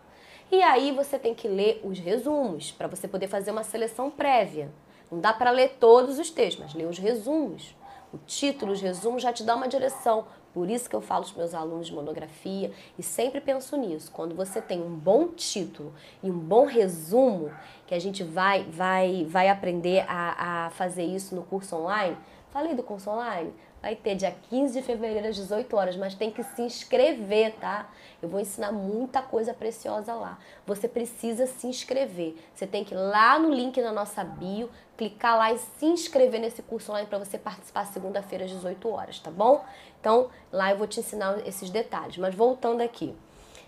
E 0.51 0.63
aí 0.63 0.91
você 0.91 1.19
tem 1.19 1.35
que 1.35 1.47
ler 1.47 1.79
os 1.83 1.99
resumos 1.99 2.71
para 2.71 2.88
você 2.88 3.07
poder 3.07 3.27
fazer 3.27 3.51
uma 3.51 3.63
seleção 3.63 4.09
prévia. 4.09 4.71
Não 5.12 5.19
dá 5.19 5.33
para 5.33 5.51
ler 5.51 5.77
todos 5.79 6.17
os 6.17 6.31
textos, 6.31 6.63
mas 6.63 6.73
ler 6.73 6.88
os 6.88 6.97
resumos. 6.97 7.75
O 8.12 8.17
título, 8.17 8.71
os 8.71 8.81
resumos 8.81 9.21
já 9.21 9.31
te 9.31 9.43
dá 9.43 9.55
uma 9.55 9.67
direção. 9.67 10.25
Por 10.53 10.69
isso 10.69 10.89
que 10.89 10.95
eu 10.95 11.01
falo 11.01 11.23
para 11.23 11.31
os 11.31 11.38
meus 11.38 11.53
alunos 11.53 11.88
de 11.88 11.93
monografia 11.93 12.71
e 12.97 13.03
sempre 13.03 13.39
penso 13.39 13.77
nisso. 13.77 14.12
Quando 14.12 14.35
você 14.35 14.62
tem 14.62 14.81
um 14.81 14.95
bom 14.95 15.27
título 15.27 15.93
e 16.23 16.29
um 16.29 16.39
bom 16.39 16.65
resumo, 16.65 17.51
que 17.85 17.93
a 17.93 17.99
gente 17.99 18.23
vai 18.23 18.63
vai 18.63 19.25
vai 19.25 19.49
aprender 19.49 20.05
a, 20.07 20.65
a 20.65 20.69
fazer 20.71 21.03
isso 21.03 21.35
no 21.35 21.43
curso 21.43 21.75
online. 21.75 22.17
Falei 22.49 22.73
do 22.73 22.81
curso 22.81 23.12
online? 23.12 23.53
Vai 23.82 23.96
ter 23.96 24.15
dia 24.15 24.36
15 24.50 24.74
de 24.74 24.86
fevereiro 24.86 25.28
às 25.30 25.36
18 25.38 25.74
horas, 25.76 25.96
mas 25.96 26.13
tem 26.13 26.30
que 26.30 26.44
se 26.44 26.62
inscrever, 26.62 27.56
tá? 27.56 27.89
Eu 28.22 28.28
vou 28.28 28.39
ensinar 28.39 28.74
muita 28.74 29.22
coisa 29.22 29.54
preciosa 29.54 30.13
lá. 30.13 30.38
Você 30.68 30.86
precisa 30.88 31.48
se 31.48 31.65
inscrever. 31.65 32.36
Você 32.54 32.68
tem 32.68 32.84
que 32.84 32.94
ir 32.94 32.98
lá 32.98 33.39
no 33.39 33.50
link 33.54 33.82
na 33.82 33.94
nossa 33.94 34.22
bio, 34.22 34.70
clicar 34.98 35.38
lá 35.38 35.54
e 35.54 35.58
se 35.58 35.86
inscrever 35.86 36.42
nesse 36.42 36.62
curso 36.62 36.92
online 36.92 37.08
para 37.08 37.20
você 37.20 37.38
participar 37.38 37.86
segunda-feira 37.86 38.44
às 38.44 38.52
18 38.52 38.89
horas, 38.89 39.20
tá 39.20 39.32
bom? 39.32 39.63
Então, 40.02 40.30
lá 40.52 40.72
eu 40.72 40.78
vou 40.78 40.88
te 40.88 41.00
ensinar 41.00 41.48
esses 41.48 41.70
detalhes. 41.70 42.18
Mas 42.18 42.36
voltando 42.36 42.82
aqui. 42.82 43.15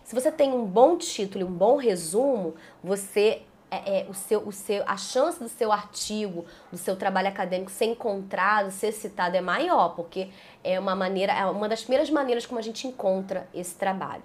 Se 0.04 0.14
você 0.14 0.30
tem 0.30 0.52
um 0.52 0.66
bom 0.66 0.98
título 0.98 1.46
e 1.46 1.48
um 1.48 1.54
bom 1.54 1.78
resumo, 1.78 2.56
você 2.84 3.44
é, 3.72 4.02
é, 4.02 4.06
o 4.10 4.14
seu, 4.14 4.46
o 4.46 4.52
seu, 4.52 4.84
a 4.86 4.98
chance 4.98 5.40
do 5.40 5.48
seu 5.48 5.72
artigo, 5.72 6.46
do 6.70 6.78
seu 6.78 6.98
trabalho 6.98 7.30
acadêmico 7.30 7.72
ser 7.72 7.86
encontrado, 7.86 8.70
ser 8.70 8.92
citado 8.92 9.38
é 9.38 9.42
maior, 9.42 9.96
porque 9.96 10.28
é 10.62 10.78
uma 10.78 10.94
maneira, 10.94 11.32
é 11.32 11.46
uma 11.46 11.70
das 11.70 11.82
primeiras 11.82 12.10
maneiras 12.10 12.46
como 12.46 12.60
a 12.60 12.62
gente 12.62 12.86
encontra 12.86 13.48
esse 13.54 13.74
trabalho. 13.76 14.24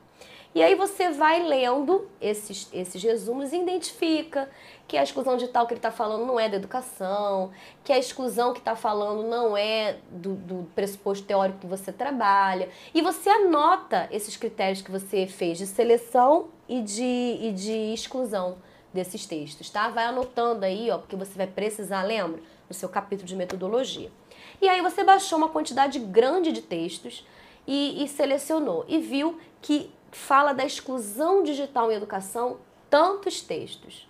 E 0.53 0.63
aí 0.63 0.75
você 0.75 1.11
vai 1.11 1.43
lendo 1.43 2.09
esses, 2.19 2.69
esses 2.73 3.03
resumos 3.03 3.53
e 3.53 3.61
identifica 3.61 4.49
que 4.89 4.97
a 4.97 5.03
exclusão 5.03 5.37
digital 5.37 5.67
que 5.67 5.75
ele 5.75 5.79
está 5.79 5.91
falando 5.91 6.25
não 6.25 6.41
é 6.41 6.49
da 6.49 6.57
educação, 6.57 7.53
que 7.85 7.93
a 7.93 7.99
exclusão 7.99 8.55
que 8.55 8.61
está 8.61 8.75
falando 8.75 9.29
não 9.29 9.55
é 9.55 9.99
do, 10.11 10.35
do, 10.35 10.67
pressuposto 10.75 11.27
teórico 11.27 11.59
que 11.59 11.67
você 11.67 11.93
trabalha. 11.93 12.71
E 12.95 13.03
você 13.03 13.29
anota 13.29 14.09
esses 14.11 14.35
critérios 14.37 14.81
que 14.81 14.91
você 14.91 15.27
fez 15.27 15.59
de 15.59 15.67
seleção 15.67 16.49
e 16.67 16.81
de, 16.81 17.39
e 17.39 17.53
de 17.53 17.93
exclusão 17.93 18.57
desses 18.97 19.27
textos, 19.27 19.71
tá? 19.71 19.89
Vai 19.89 20.07
anotando 20.07 20.65
aí, 20.65 20.91
ó, 20.91 20.99
porque 20.99 21.15
você 21.15 21.33
vai 21.37 21.47
precisar, 21.47 22.03
lembra? 22.03 22.43
No 22.69 22.75
seu 22.75 22.89
capítulo 22.89 23.29
de 23.29 23.37
metodologia. 23.37 24.11
E 24.61 24.69
aí 24.69 24.81
você 24.83 25.05
baixou 25.05 25.39
uma 25.39 25.49
quantidade 25.49 25.99
grande 26.01 26.51
de 26.51 26.63
textos 26.63 27.25
e, 27.67 28.03
e 28.03 28.09
selecionou 28.09 28.85
e 28.89 28.99
viu 28.99 29.39
que 29.63 29.91
fala 30.11 30.53
da 30.53 30.65
exclusão 30.65 31.43
digital 31.43 31.93
em 31.93 31.95
educação, 31.95 32.59
tantos 32.91 33.41
textos. 33.41 34.09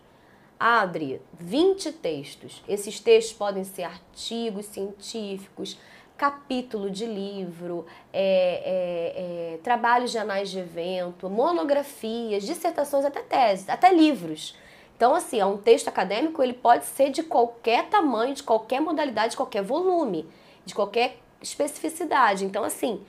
Ah, 0.58 0.82
Adri, 0.82 1.20
20 1.38 1.92
textos. 1.92 2.62
Esses 2.66 2.98
textos 2.98 3.36
podem 3.36 3.64
ser 3.64 3.82
artigos 3.82 4.66
científicos, 4.66 5.78
capítulo 6.16 6.90
de 6.90 7.04
livro, 7.04 7.84
é, 8.12 9.52
é, 9.52 9.54
é, 9.54 9.58
trabalhos 9.58 10.10
de 10.10 10.18
anais 10.18 10.50
de 10.50 10.58
evento, 10.58 11.28
monografias, 11.28 12.44
dissertações, 12.44 13.04
até 13.04 13.20
teses, 13.20 13.68
até 13.68 13.92
livros. 13.92 14.56
Então, 14.96 15.14
assim, 15.14 15.38
é 15.38 15.46
um 15.46 15.58
texto 15.58 15.88
acadêmico, 15.88 16.42
ele 16.42 16.54
pode 16.54 16.86
ser 16.86 17.10
de 17.10 17.22
qualquer 17.22 17.88
tamanho, 17.88 18.34
de 18.34 18.42
qualquer 18.42 18.80
modalidade, 18.80 19.32
de 19.32 19.36
qualquer 19.36 19.62
volume, 19.62 20.28
de 20.64 20.74
qualquer 20.74 21.18
especificidade. 21.42 22.44
Então, 22.44 22.64
assim, 22.64 23.04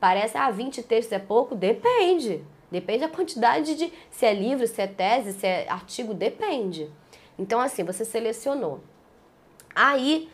Parece, 0.00 0.38
ah, 0.38 0.50
20 0.50 0.82
textos 0.82 1.12
é 1.12 1.18
pouco? 1.18 1.54
Depende. 1.54 2.42
Depende 2.70 3.00
da 3.00 3.08
quantidade 3.08 3.76
de. 3.76 3.92
Se 4.10 4.24
é 4.24 4.32
livro, 4.32 4.66
se 4.66 4.80
é 4.80 4.86
tese, 4.86 5.34
se 5.34 5.46
é 5.46 5.68
artigo, 5.68 6.14
depende. 6.14 6.90
Então, 7.38 7.60
assim, 7.60 7.84
você 7.84 8.04
selecionou. 8.04 8.80
Aí 9.74 10.30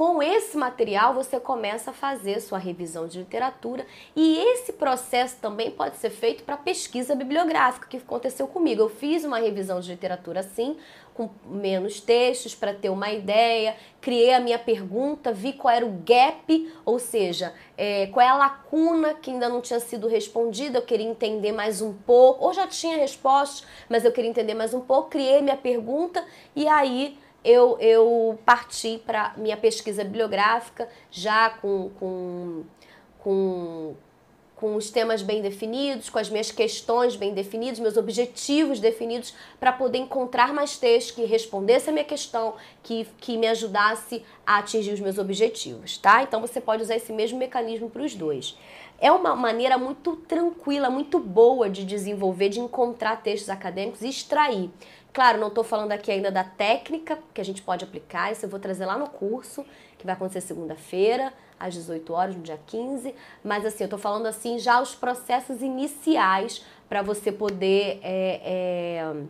com 0.00 0.22
esse 0.22 0.56
material 0.56 1.12
você 1.12 1.38
começa 1.38 1.90
a 1.90 1.92
fazer 1.92 2.40
sua 2.40 2.56
revisão 2.56 3.06
de 3.06 3.18
literatura 3.18 3.86
e 4.16 4.38
esse 4.38 4.72
processo 4.72 5.36
também 5.42 5.70
pode 5.70 5.98
ser 5.98 6.08
feito 6.08 6.42
para 6.42 6.56
pesquisa 6.56 7.14
bibliográfica, 7.14 7.86
que 7.86 7.98
aconteceu 7.98 8.48
comigo. 8.48 8.80
Eu 8.80 8.88
fiz 8.88 9.24
uma 9.24 9.38
revisão 9.38 9.78
de 9.78 9.90
literatura 9.90 10.40
assim, 10.40 10.78
com 11.12 11.28
menos 11.44 12.00
textos 12.00 12.54
para 12.54 12.72
ter 12.72 12.88
uma 12.88 13.12
ideia, 13.12 13.76
criei 14.00 14.32
a 14.32 14.40
minha 14.40 14.58
pergunta, 14.58 15.34
vi 15.34 15.52
qual 15.52 15.74
era 15.74 15.84
o 15.84 16.00
gap, 16.02 16.72
ou 16.82 16.98
seja, 16.98 17.52
é, 17.76 18.06
qual 18.06 18.24
é 18.24 18.30
a 18.30 18.36
lacuna 18.36 19.12
que 19.12 19.30
ainda 19.30 19.50
não 19.50 19.60
tinha 19.60 19.80
sido 19.80 20.08
respondida, 20.08 20.78
eu 20.78 20.82
queria 20.82 21.06
entender 21.06 21.52
mais 21.52 21.82
um 21.82 21.92
pouco, 21.92 22.46
ou 22.46 22.54
já 22.54 22.66
tinha 22.66 22.96
respostas, 22.96 23.68
mas 23.86 24.02
eu 24.06 24.12
queria 24.12 24.30
entender 24.30 24.54
mais 24.54 24.72
um 24.72 24.80
pouco, 24.80 25.10
criei 25.10 25.42
minha 25.42 25.58
pergunta 25.58 26.24
e 26.56 26.66
aí 26.66 27.18
eu, 27.44 27.78
eu 27.80 28.38
parti 28.44 29.00
para 29.04 29.34
minha 29.36 29.56
pesquisa 29.56 30.04
bibliográfica 30.04 30.88
já 31.10 31.50
com, 31.50 31.90
com, 31.98 32.64
com, 33.18 33.94
com 34.56 34.76
os 34.76 34.90
temas 34.90 35.22
bem 35.22 35.40
definidos, 35.40 36.10
com 36.10 36.18
as 36.18 36.28
minhas 36.28 36.50
questões 36.50 37.16
bem 37.16 37.32
definidas, 37.32 37.80
meus 37.80 37.96
objetivos 37.96 38.78
definidos, 38.78 39.34
para 39.58 39.72
poder 39.72 39.98
encontrar 39.98 40.52
mais 40.52 40.76
textos 40.76 41.14
que 41.14 41.24
respondesse 41.24 41.88
a 41.88 41.92
minha 41.92 42.04
questão, 42.04 42.54
que, 42.82 43.06
que 43.18 43.38
me 43.38 43.46
ajudasse 43.46 44.22
a 44.46 44.58
atingir 44.58 44.92
os 44.92 45.00
meus 45.00 45.16
objetivos, 45.16 45.96
tá? 45.96 46.22
Então 46.22 46.42
você 46.42 46.60
pode 46.60 46.82
usar 46.82 46.96
esse 46.96 47.12
mesmo 47.12 47.38
mecanismo 47.38 47.88
para 47.88 48.02
os 48.02 48.14
dois. 48.14 48.56
É 49.00 49.10
uma 49.10 49.34
maneira 49.34 49.78
muito 49.78 50.14
tranquila, 50.14 50.90
muito 50.90 51.18
boa 51.18 51.70
de 51.70 51.86
desenvolver, 51.86 52.50
de 52.50 52.60
encontrar 52.60 53.22
textos 53.22 53.48
acadêmicos 53.48 54.02
e 54.02 54.08
extrair. 54.10 54.70
Claro, 55.12 55.38
não 55.38 55.48
estou 55.48 55.64
falando 55.64 55.92
aqui 55.92 56.10
ainda 56.10 56.30
da 56.30 56.44
técnica 56.44 57.18
que 57.34 57.40
a 57.40 57.44
gente 57.44 57.62
pode 57.62 57.84
aplicar, 57.84 58.30
isso 58.30 58.44
eu 58.46 58.48
vou 58.48 58.60
trazer 58.60 58.86
lá 58.86 58.96
no 58.96 59.08
curso, 59.08 59.64
que 59.98 60.06
vai 60.06 60.14
acontecer 60.14 60.40
segunda-feira, 60.40 61.32
às 61.58 61.74
18 61.74 62.12
horas, 62.12 62.36
no 62.36 62.42
dia 62.42 62.58
15. 62.66 63.14
Mas 63.44 63.66
assim, 63.66 63.84
eu 63.84 63.86
estou 63.86 63.98
falando 63.98 64.26
assim 64.26 64.58
já 64.58 64.80
os 64.80 64.94
processos 64.94 65.62
iniciais 65.62 66.64
para 66.88 67.02
você 67.02 67.32
poder 67.32 68.00
é, 68.02 68.40
é, 68.44 69.22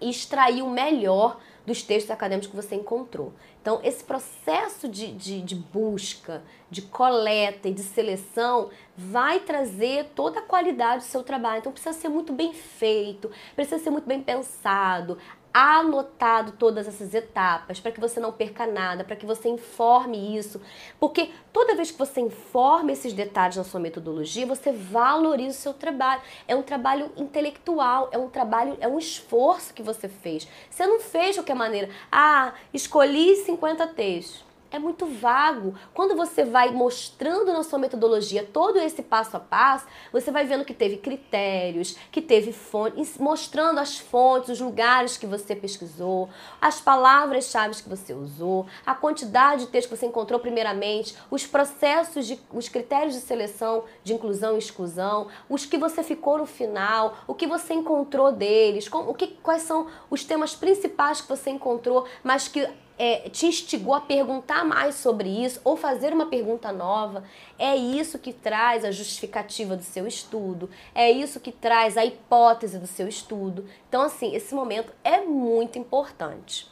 extrair 0.00 0.62
o 0.62 0.70
melhor 0.70 1.38
dos 1.66 1.82
textos 1.82 2.10
acadêmicos 2.10 2.48
que 2.48 2.56
você 2.56 2.74
encontrou. 2.74 3.32
Então, 3.60 3.80
esse 3.82 4.04
processo 4.04 4.88
de, 4.88 5.12
de, 5.12 5.40
de, 5.40 5.54
busca, 5.54 6.42
de 6.70 6.82
coleta 6.82 7.68
e 7.68 7.72
de 7.72 7.82
seleção 7.82 8.70
vai 8.96 9.40
trazer 9.40 10.10
toda 10.14 10.40
a 10.40 10.42
qualidade 10.42 11.04
do 11.04 11.08
seu 11.08 11.22
trabalho. 11.22 11.60
Então, 11.60 11.72
precisa 11.72 11.94
ser 11.94 12.08
muito 12.08 12.32
bem 12.32 12.52
feito, 12.52 13.30
precisa 13.54 13.82
ser 13.82 13.90
muito 13.90 14.06
bem 14.06 14.22
pensado 14.22 15.18
anotado 15.54 16.50
todas 16.58 16.88
essas 16.88 17.14
etapas 17.14 17.78
para 17.78 17.92
que 17.92 18.00
você 18.00 18.18
não 18.18 18.32
perca 18.32 18.66
nada, 18.66 19.04
para 19.04 19.14
que 19.14 19.24
você 19.24 19.48
informe 19.48 20.36
isso, 20.36 20.60
porque 20.98 21.30
toda 21.52 21.76
vez 21.76 21.92
que 21.92 21.98
você 21.98 22.20
informa 22.20 22.90
esses 22.90 23.12
detalhes 23.12 23.56
na 23.56 23.62
sua 23.62 23.78
metodologia, 23.78 24.44
você 24.44 24.72
valoriza 24.72 25.56
o 25.56 25.62
seu 25.62 25.72
trabalho. 25.72 26.22
É 26.48 26.56
um 26.56 26.62
trabalho 26.62 27.12
intelectual, 27.16 28.08
é 28.10 28.18
um 28.18 28.28
trabalho, 28.28 28.76
é 28.80 28.88
um 28.88 28.98
esforço 28.98 29.72
que 29.72 29.82
você 29.82 30.08
fez. 30.08 30.48
Você 30.68 30.84
não 30.84 30.98
fez 30.98 31.36
de 31.36 31.40
qualquer 31.40 31.54
maneira. 31.54 31.88
Ah, 32.10 32.54
escolhi 32.72 33.36
50 33.36 33.86
textos 33.88 34.53
é 34.70 34.78
muito 34.78 35.06
vago. 35.06 35.74
Quando 35.92 36.16
você 36.16 36.44
vai 36.44 36.70
mostrando 36.70 37.52
na 37.52 37.62
sua 37.62 37.78
metodologia 37.78 38.46
todo 38.52 38.78
esse 38.78 39.02
passo 39.02 39.36
a 39.36 39.40
passo, 39.40 39.86
você 40.12 40.30
vai 40.30 40.44
vendo 40.44 40.64
que 40.64 40.74
teve 40.74 40.96
critérios, 40.96 41.96
que 42.10 42.20
teve 42.20 42.52
fontes, 42.52 43.18
mostrando 43.18 43.78
as 43.78 43.98
fontes, 43.98 44.50
os 44.50 44.60
lugares 44.60 45.16
que 45.16 45.26
você 45.26 45.54
pesquisou, 45.54 46.28
as 46.60 46.80
palavras-chave 46.80 47.74
que 47.82 47.88
você 47.88 48.12
usou, 48.12 48.66
a 48.84 48.94
quantidade 48.94 49.64
de 49.64 49.70
texto 49.70 49.88
que 49.88 49.96
você 49.96 50.06
encontrou 50.06 50.38
primeiramente, 50.38 51.16
os 51.30 51.46
processos, 51.46 52.26
de, 52.26 52.38
os 52.52 52.68
critérios 52.68 53.14
de 53.14 53.20
seleção, 53.20 53.84
de 54.02 54.14
inclusão 54.14 54.54
e 54.56 54.58
exclusão, 54.58 55.28
os 55.48 55.64
que 55.64 55.78
você 55.78 56.02
ficou 56.02 56.38
no 56.38 56.46
final, 56.46 57.16
o 57.26 57.34
que 57.34 57.46
você 57.46 57.74
encontrou 57.74 58.32
deles, 58.32 58.88
o 58.92 59.14
que, 59.14 59.28
quais 59.42 59.62
são 59.62 59.86
os 60.10 60.24
temas 60.24 60.54
principais 60.54 61.20
que 61.20 61.28
você 61.28 61.50
encontrou, 61.50 62.06
mas 62.22 62.48
que 62.48 62.68
é, 62.98 63.28
te 63.28 63.46
instigou 63.46 63.94
a 63.94 64.00
perguntar 64.00 64.64
mais 64.64 64.94
sobre 64.94 65.28
isso 65.28 65.60
ou 65.64 65.76
fazer 65.76 66.12
uma 66.12 66.26
pergunta 66.26 66.72
nova. 66.72 67.24
É 67.58 67.74
isso 67.74 68.18
que 68.18 68.32
traz 68.32 68.84
a 68.84 68.90
justificativa 68.90 69.76
do 69.76 69.82
seu 69.82 70.06
estudo, 70.06 70.70
é 70.94 71.10
isso 71.10 71.40
que 71.40 71.52
traz 71.52 71.96
a 71.96 72.04
hipótese 72.04 72.78
do 72.78 72.86
seu 72.86 73.08
estudo. 73.08 73.66
Então, 73.88 74.02
assim, 74.02 74.34
esse 74.34 74.54
momento 74.54 74.92
é 75.02 75.20
muito 75.20 75.78
importante, 75.78 76.70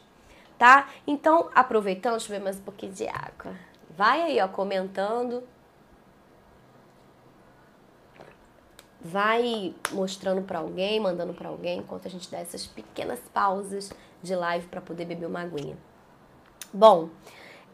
tá? 0.57 0.89
Então, 1.05 1.49
aproveitando, 1.53 2.13
deixa 2.13 2.33
eu 2.33 2.37
ver 2.39 2.43
mais 2.43 2.57
um 2.57 2.63
pouquinho 2.63 2.93
de 2.93 3.07
água. 3.07 3.55
Vai 3.89 4.21
aí, 4.21 4.41
ó, 4.41 4.47
comentando. 4.47 5.43
Vai 9.05 9.75
mostrando 9.91 10.41
para 10.43 10.59
alguém, 10.59 10.97
mandando 10.97 11.33
para 11.33 11.49
alguém, 11.49 11.79
enquanto 11.79 12.07
a 12.07 12.09
gente 12.09 12.31
dá 12.31 12.39
essas 12.39 12.65
pequenas 12.65 13.19
pausas 13.33 13.91
de 14.23 14.33
live 14.33 14.65
para 14.67 14.79
poder 14.79 15.03
beber 15.03 15.25
uma 15.25 15.41
aguinha. 15.41 15.77
Bom, 16.73 17.09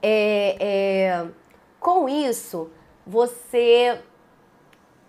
é, 0.01 0.57
é, 0.59 1.27
com 1.79 2.09
isso, 2.09 2.69
você. 3.07 4.01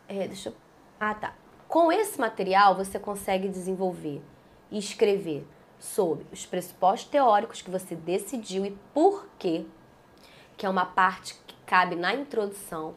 É, 0.08 0.28
deixa 0.28 0.50
eu. 0.50 0.54
Ah, 1.00 1.12
tá. 1.12 1.34
Com 1.66 1.90
esse 1.90 2.20
material, 2.20 2.76
você 2.76 3.00
consegue 3.00 3.48
desenvolver 3.48 4.22
e 4.70 4.78
escrever 4.78 5.44
sobre 5.78 6.24
os 6.32 6.46
pressupostos 6.46 7.10
teóricos 7.10 7.62
que 7.62 7.70
você 7.70 7.96
decidiu 7.96 8.64
e 8.64 8.70
por 8.94 9.26
quê, 9.38 9.64
que 10.56 10.64
é 10.64 10.68
uma 10.68 10.86
parte 10.86 11.34
que 11.46 11.56
cabe 11.66 11.96
na 11.96 12.14
introdução. 12.14 12.94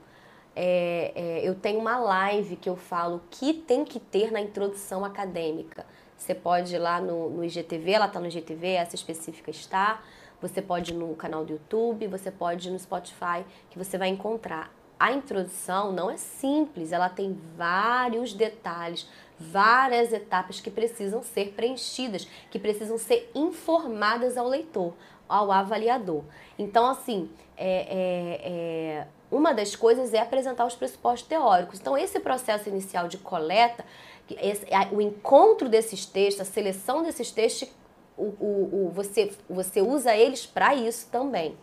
É, 0.55 1.11
é, 1.15 1.47
eu 1.47 1.55
tenho 1.55 1.79
uma 1.79 1.97
live 1.97 2.55
que 2.55 2.69
eu 2.69 2.75
falo 2.75 3.15
o 3.15 3.21
que 3.31 3.53
tem 3.53 3.83
que 3.83 3.99
ter 3.99 4.31
na 4.31 4.39
introdução 4.39 5.03
acadêmica. 5.03 5.87
Você 6.15 6.35
pode 6.35 6.75
ir 6.75 6.79
lá 6.79 7.01
no, 7.01 7.31
no 7.31 7.43
IGTV, 7.43 7.91
ela 7.93 8.05
está 8.05 8.19
no 8.19 8.27
IGTV, 8.27 8.73
essa 8.73 8.95
específica 8.95 9.49
está. 9.49 10.03
Você 10.43 10.61
pode 10.61 10.91
ir 10.91 10.95
no 10.95 11.15
canal 11.15 11.45
do 11.45 11.53
YouTube, 11.53 12.05
você 12.05 12.29
pode 12.29 12.67
ir 12.67 12.71
no 12.71 12.77
Spotify, 12.77 13.45
que 13.69 13.77
você 13.77 13.97
vai 13.97 14.09
encontrar. 14.09 14.73
A 14.99 15.13
introdução 15.13 15.93
não 15.93 16.11
é 16.11 16.17
simples, 16.17 16.91
ela 16.91 17.07
tem 17.07 17.39
vários 17.55 18.33
detalhes, 18.33 19.07
várias 19.39 20.11
etapas 20.11 20.59
que 20.59 20.69
precisam 20.69 21.23
ser 21.23 21.53
preenchidas, 21.53 22.27
que 22.51 22.59
precisam 22.59 22.97
ser 22.97 23.31
informadas 23.33 24.37
ao 24.37 24.45
leitor, 24.45 24.93
ao 25.29 25.49
avaliador. 25.49 26.23
Então, 26.59 26.87
assim, 26.87 27.29
é, 27.55 27.67
é, 27.67 28.41
é, 28.43 29.07
uma 29.31 29.53
das 29.53 29.77
coisas 29.77 30.13
é 30.13 30.19
apresentar 30.19 30.65
os 30.65 30.75
pressupostos 30.75 31.25
teóricos. 31.25 31.79
Então, 31.79 31.97
esse 31.97 32.19
processo 32.19 32.67
inicial 32.67 33.07
de 33.07 33.17
coleta, 33.17 33.85
esse, 34.29 34.67
o 34.91 34.99
encontro 34.99 35.69
desses 35.69 36.05
textos, 36.05 36.41
a 36.41 36.51
seleção 36.51 37.01
desses 37.01 37.31
textos 37.31 37.69
o, 38.17 38.23
o, 38.23 38.85
o 38.87 38.91
você, 38.93 39.31
você 39.49 39.81
usa 39.81 40.15
eles 40.15 40.45
para 40.45 40.75
isso 40.75 41.07
também. 41.11 41.57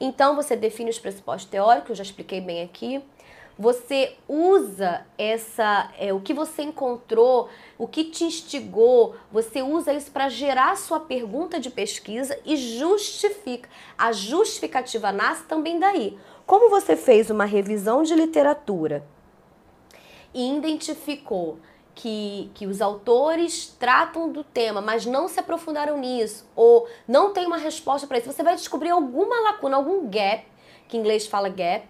Então 0.00 0.36
você 0.36 0.54
define 0.54 0.90
os 0.90 0.98
pressupostos 0.98 1.50
teóricos, 1.50 1.90
eu 1.90 1.96
já 1.96 2.02
expliquei 2.02 2.40
bem 2.40 2.62
aqui. 2.62 3.02
Você 3.58 4.14
usa 4.28 5.04
essa, 5.18 5.92
é, 5.98 6.12
o 6.12 6.20
que 6.20 6.32
você 6.32 6.62
encontrou, 6.62 7.48
o 7.76 7.88
que 7.88 8.04
te 8.04 8.22
instigou, 8.22 9.16
você 9.32 9.62
usa 9.62 9.92
isso 9.92 10.12
para 10.12 10.28
gerar 10.28 10.76
sua 10.76 11.00
pergunta 11.00 11.58
de 11.58 11.68
pesquisa 11.68 12.38
e 12.46 12.56
justifica. 12.56 13.68
A 13.96 14.12
justificativa 14.12 15.10
nasce 15.10 15.42
também 15.42 15.76
daí. 15.80 16.16
Como 16.46 16.70
você 16.70 16.94
fez 16.94 17.30
uma 17.30 17.44
revisão 17.44 18.04
de 18.04 18.14
literatura 18.14 19.04
e 20.32 20.56
identificou 20.56 21.58
que, 21.98 22.48
que 22.54 22.64
os 22.64 22.80
autores 22.80 23.74
tratam 23.76 24.30
do 24.30 24.44
tema, 24.44 24.80
mas 24.80 25.04
não 25.04 25.26
se 25.26 25.40
aprofundaram 25.40 25.98
nisso, 25.98 26.48
ou 26.54 26.88
não 27.08 27.32
tem 27.32 27.44
uma 27.44 27.56
resposta 27.56 28.06
para 28.06 28.18
isso, 28.18 28.32
você 28.32 28.44
vai 28.44 28.54
descobrir 28.54 28.90
alguma 28.90 29.40
lacuna, 29.40 29.76
algum 29.76 30.08
gap, 30.08 30.46
que 30.86 30.96
em 30.96 31.00
inglês 31.00 31.26
fala 31.26 31.48
gap, 31.48 31.88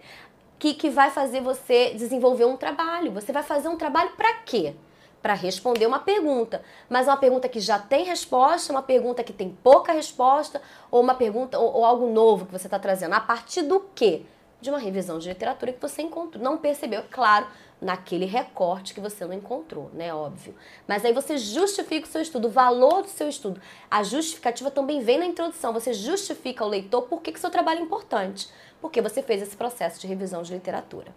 que, 0.58 0.72
que 0.72 0.88
vai 0.88 1.10
fazer 1.10 1.42
você 1.42 1.92
desenvolver 1.92 2.46
um 2.46 2.56
trabalho. 2.56 3.12
Você 3.12 3.32
vai 3.32 3.42
fazer 3.42 3.68
um 3.68 3.76
trabalho 3.76 4.10
para 4.16 4.32
quê? 4.46 4.74
Para 5.20 5.34
responder 5.34 5.84
uma 5.84 5.98
pergunta. 5.98 6.62
Mas 6.88 7.06
uma 7.06 7.18
pergunta 7.18 7.46
que 7.46 7.60
já 7.60 7.78
tem 7.78 8.04
resposta, 8.04 8.72
uma 8.72 8.82
pergunta 8.82 9.22
que 9.22 9.32
tem 9.34 9.56
pouca 9.62 9.92
resposta, 9.92 10.62
ou 10.90 11.02
uma 11.02 11.14
pergunta, 11.14 11.58
ou, 11.58 11.74
ou 11.74 11.84
algo 11.84 12.08
novo 12.08 12.46
que 12.46 12.52
você 12.52 12.66
está 12.66 12.78
trazendo. 12.78 13.12
A 13.12 13.20
partir 13.20 13.60
do 13.60 13.80
quê? 13.94 14.22
De 14.58 14.70
uma 14.70 14.78
revisão 14.78 15.18
de 15.18 15.28
literatura 15.28 15.70
que 15.70 15.82
você 15.82 16.00
encontrou, 16.00 16.42
não 16.42 16.56
percebeu, 16.56 17.04
claro, 17.10 17.46
naquele 17.80 18.24
recorte 18.24 18.92
que 18.92 19.00
você 19.00 19.24
não 19.24 19.32
encontrou, 19.32 19.90
né? 19.92 20.12
Óbvio. 20.12 20.54
Mas 20.86 21.04
aí 21.04 21.12
você 21.12 21.38
justifica 21.38 22.06
o 22.06 22.10
seu 22.10 22.20
estudo, 22.20 22.48
o 22.48 22.50
valor 22.50 23.02
do 23.02 23.08
seu 23.08 23.28
estudo. 23.28 23.60
A 23.90 24.02
justificativa 24.02 24.70
também 24.70 25.00
vem 25.00 25.18
na 25.18 25.26
introdução. 25.26 25.72
Você 25.72 25.92
justifica 25.92 26.64
ao 26.64 26.70
leitor 26.70 27.02
por 27.02 27.22
que, 27.22 27.32
que 27.32 27.40
seu 27.40 27.50
trabalho 27.50 27.80
é 27.80 27.82
importante. 27.82 28.48
Porque 28.80 29.00
você 29.00 29.22
fez 29.22 29.42
esse 29.42 29.56
processo 29.56 30.00
de 30.00 30.06
revisão 30.06 30.42
de 30.42 30.52
literatura. 30.52 31.14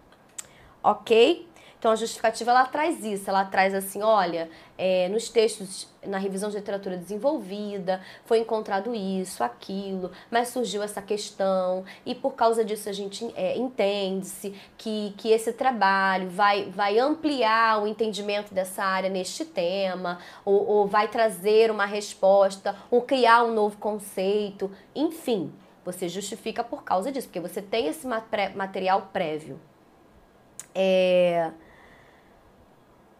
Ok? 0.83 1.47
Então 1.81 1.91
a 1.91 1.95
justificativa 1.95 2.51
ela 2.51 2.63
traz 2.67 3.03
isso, 3.03 3.27
ela 3.27 3.43
traz 3.43 3.73
assim, 3.73 4.03
olha, 4.03 4.47
é, 4.77 5.09
nos 5.09 5.29
textos, 5.29 5.87
na 6.05 6.19
revisão 6.19 6.51
de 6.51 6.57
literatura 6.57 6.95
desenvolvida, 6.95 7.99
foi 8.23 8.37
encontrado 8.37 8.93
isso, 8.93 9.43
aquilo, 9.43 10.11
mas 10.29 10.49
surgiu 10.49 10.83
essa 10.83 11.01
questão 11.01 11.83
e 12.05 12.13
por 12.13 12.35
causa 12.35 12.63
disso 12.63 12.87
a 12.87 12.91
gente 12.91 13.33
é, 13.35 13.57
entende-se 13.57 14.53
que, 14.77 15.15
que 15.17 15.29
esse 15.31 15.53
trabalho 15.53 16.29
vai, 16.29 16.69
vai 16.69 16.99
ampliar 16.99 17.81
o 17.81 17.87
entendimento 17.87 18.53
dessa 18.53 18.83
área 18.83 19.09
neste 19.09 19.43
tema, 19.43 20.19
ou, 20.45 20.63
ou 20.63 20.87
vai 20.87 21.07
trazer 21.07 21.71
uma 21.71 21.87
resposta, 21.87 22.75
ou 22.91 23.01
criar 23.01 23.43
um 23.43 23.55
novo 23.55 23.77
conceito, 23.77 24.69
enfim. 24.93 25.51
Você 25.83 26.07
justifica 26.07 26.63
por 26.63 26.83
causa 26.83 27.11
disso, 27.11 27.27
porque 27.27 27.39
você 27.39 27.59
tem 27.59 27.87
esse 27.87 28.05
material 28.05 29.09
prévio. 29.11 29.59
É, 30.75 31.51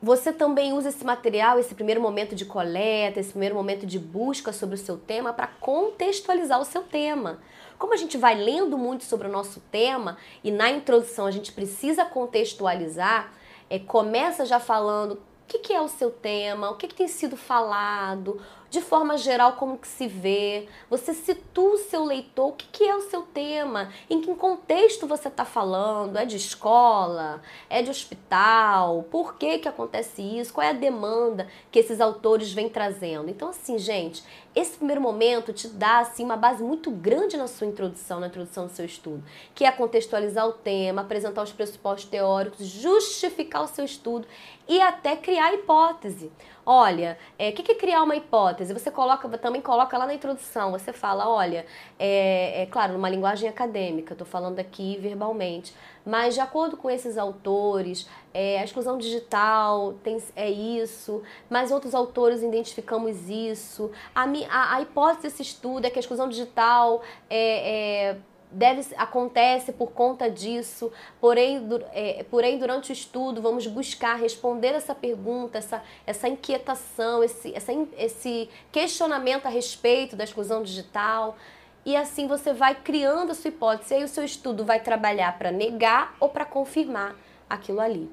você 0.02 0.34
também 0.34 0.74
usa 0.74 0.90
esse 0.90 1.06
material, 1.06 1.60
esse 1.60 1.76
primeiro 1.76 2.02
momento 2.02 2.36
de 2.36 2.44
coleta, 2.44 3.20
esse 3.20 3.30
primeiro 3.30 3.54
momento 3.54 3.86
de 3.86 4.00
busca 4.00 4.52
sobre 4.52 4.76
o 4.76 4.78
seu 4.78 4.98
tema 4.98 5.32
para 5.32 5.46
contextualizar 5.46 6.60
o 6.60 6.66
seu 6.66 6.82
tema. 6.82 7.40
Como 7.78 7.94
a 7.94 7.98
gente 7.98 8.18
vai 8.18 8.36
lendo 8.36 8.78
muito 8.78 9.04
sobre 9.04 9.28
o 9.28 9.32
nosso 9.32 9.60
tema 9.72 10.18
e 10.44 10.50
na 10.50 10.72
introdução 10.72 11.28
a 11.28 11.32
gente 11.32 11.52
precisa 11.52 12.04
contextualizar, 12.04 13.32
é, 13.70 13.78
começa 13.78 14.46
já 14.46 14.60
falando 14.60 15.14
o 15.14 15.20
que, 15.48 15.60
que 15.60 15.74
é 15.74 15.82
o 15.82 15.88
seu 15.88 16.10
tema, 16.10 16.72
o 16.72 16.78
que, 16.78 16.88
que 16.88 16.96
tem 16.96 17.08
sido 17.08 17.38
falado, 17.38 18.42
de 18.72 18.80
forma 18.80 19.18
geral, 19.18 19.58
como 19.58 19.78
que 19.78 19.88
se 19.88 20.08
vê. 20.08 20.66
Você 20.90 21.14
situa 21.14 21.74
o 21.74 21.78
seu 21.78 22.06
leitor, 22.06 22.48
o 22.48 22.54
que, 22.54 22.66
que 22.68 22.84
é 22.86 22.96
o 22.96 23.02
seu 23.02 23.22
tema, 23.22 23.92
em 24.10 24.22
que 24.22 24.32
contexto 24.34 25.06
você 25.06 25.28
está 25.28 25.44
falando, 25.44 26.18
é 26.18 26.26
de 26.26 26.38
escola, 26.38 27.42
é 27.70 27.82
de 27.84 27.90
hospital, 27.90 29.06
por 29.12 29.36
que, 29.36 29.60
que 29.60 29.68
acontece 29.68 30.22
isso, 30.22 30.54
qual 30.54 30.66
é 30.66 30.70
a 30.70 30.74
demanda 30.74 31.48
que 31.70 31.80
esses 31.80 32.00
autores 32.00 32.54
vêm 32.54 32.70
trazendo. 32.70 33.30
Então, 33.30 33.50
assim, 33.50 33.78
gente, 33.78 34.24
esse 34.54 34.78
primeiro 34.78 35.02
momento 35.02 35.54
te 35.54 35.68
dá 35.68 36.00
assim 36.00 36.26
uma 36.26 36.36
base 36.36 36.62
muito 36.62 36.92
grande 36.92 37.38
na 37.38 37.48
sua 37.48 37.68
introdução, 37.68 38.20
na 38.20 38.28
introdução 38.28 38.68
do 38.68 38.74
seu 38.74 38.86
estudo, 38.86 39.24
que 39.56 39.64
é 39.64 39.72
contextualizar 39.72 40.46
o 40.48 40.52
tema, 40.52 41.02
apresentar 41.02 41.42
os 41.42 41.54
pressupostos 41.54 42.10
teóricos, 42.10 42.66
justificar 42.66 43.64
o 43.64 43.68
seu 43.68 43.86
estudo 43.86 44.28
e 44.68 44.82
até 44.82 45.16
criar 45.16 45.54
hipótese. 45.54 46.32
Olha, 46.66 47.18
o 47.32 47.34
é, 47.40 47.52
que, 47.52 47.64
que 47.64 47.72
é 47.72 47.76
criar 47.76 48.04
uma 48.04 48.16
hipótese? 48.16 48.74
Você 48.74 48.92
coloca, 48.92 49.28
também 49.38 49.62
coloca 49.62 49.98
lá 49.98 50.06
na 50.06 50.14
introdução, 50.14 50.72
você 50.72 50.94
fala, 50.94 51.28
olha, 51.28 51.66
é, 51.98 52.64
é 52.64 52.66
claro, 52.66 52.94
numa 52.94 53.10
linguagem 53.10 53.50
acadêmica, 53.50 54.14
estou 54.14 54.28
falando 54.28 54.60
aqui 54.60 54.98
verbalmente, 54.98 55.74
mas 56.06 56.34
de 56.34 56.40
acordo 56.40 56.78
com 56.78 56.90
esses 56.90 57.18
autores, 57.18 58.08
é, 58.34 58.60
a 58.60 58.64
exclusão 58.64 58.98
digital 58.98 59.96
tem, 60.04 60.22
é 60.36 60.50
isso, 60.50 61.22
mas 61.50 61.72
outros 61.72 61.94
autores 61.94 62.42
identificamos 62.42 63.30
isso. 63.30 63.92
A, 64.14 64.24
a, 64.24 64.76
a 64.76 64.82
hipótese 64.82 65.24
desse 65.24 65.42
estudo 65.42 65.86
é 65.86 65.90
que 65.90 66.00
a 66.00 66.02
exclusão 66.02 66.28
digital 66.30 67.02
é, 67.30 68.10
é 68.10 68.18
deve, 68.52 68.94
acontece 68.98 69.72
por 69.72 69.92
conta 69.92 70.30
disso, 70.30 70.92
porém, 71.20 71.68
é, 71.94 72.24
porém 72.30 72.58
durante 72.58 72.92
o 72.92 72.94
estudo 72.94 73.42
vamos 73.42 73.66
buscar 73.68 74.16
responder 74.16 74.70
essa 74.70 74.94
pergunta, 74.94 75.58
essa, 75.58 75.82
essa 76.06 76.28
inquietação, 76.28 77.24
esse, 77.24 77.56
essa, 77.56 77.72
esse 77.98 78.50
questionamento 78.72 79.46
a 79.46 79.50
respeito 79.50 80.16
da 80.16 80.24
exclusão 80.24 80.62
digital. 80.62 81.38
E 81.86 81.96
assim 81.96 82.28
você 82.28 82.54
vai 82.54 82.76
criando 82.76 83.32
a 83.32 83.36
sua 83.36 83.50
hipótese, 83.50 83.94
e 83.94 83.98
aí 83.98 84.04
o 84.04 84.08
seu 84.08 84.24
estudo 84.24 84.64
vai 84.64 84.80
trabalhar 84.80 85.38
para 85.38 85.52
negar 85.52 86.16
ou 86.20 86.30
para 86.30 86.46
confirmar 86.46 87.16
aquilo 87.50 87.80
ali. 87.80 88.10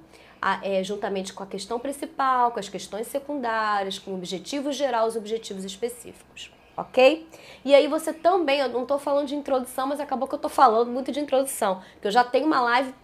é, 0.63 0.83
juntamente 0.85 1.33
com 1.33 1.43
a 1.43 1.47
questão 1.47 1.81
principal, 1.81 2.53
com 2.53 2.61
as 2.61 2.69
questões 2.69 3.09
secundárias, 3.09 3.99
com 3.99 4.13
o 4.13 4.15
objetivo 4.15 4.73
geral 4.73 5.07
os 5.07 5.17
objetivos 5.17 5.65
específicos 5.65 6.53
ok? 6.79 7.29
E 7.65 7.75
aí 7.75 7.89
você 7.89 8.13
também, 8.13 8.61
eu 8.61 8.69
não 8.69 8.83
estou 8.83 8.99
falando 8.99 9.27
de 9.27 9.35
introdução, 9.35 9.89
mas 9.89 9.99
acabou 9.99 10.29
que 10.29 10.35
eu 10.35 10.39
estou 10.39 10.51
falando 10.51 10.91
muito 10.91 11.11
de 11.11 11.19
introdução, 11.19 11.83
que 12.01 12.07
eu 12.07 12.11
já 12.13 12.23
tenho 12.23 12.47
uma 12.47 12.61
live 12.61 12.95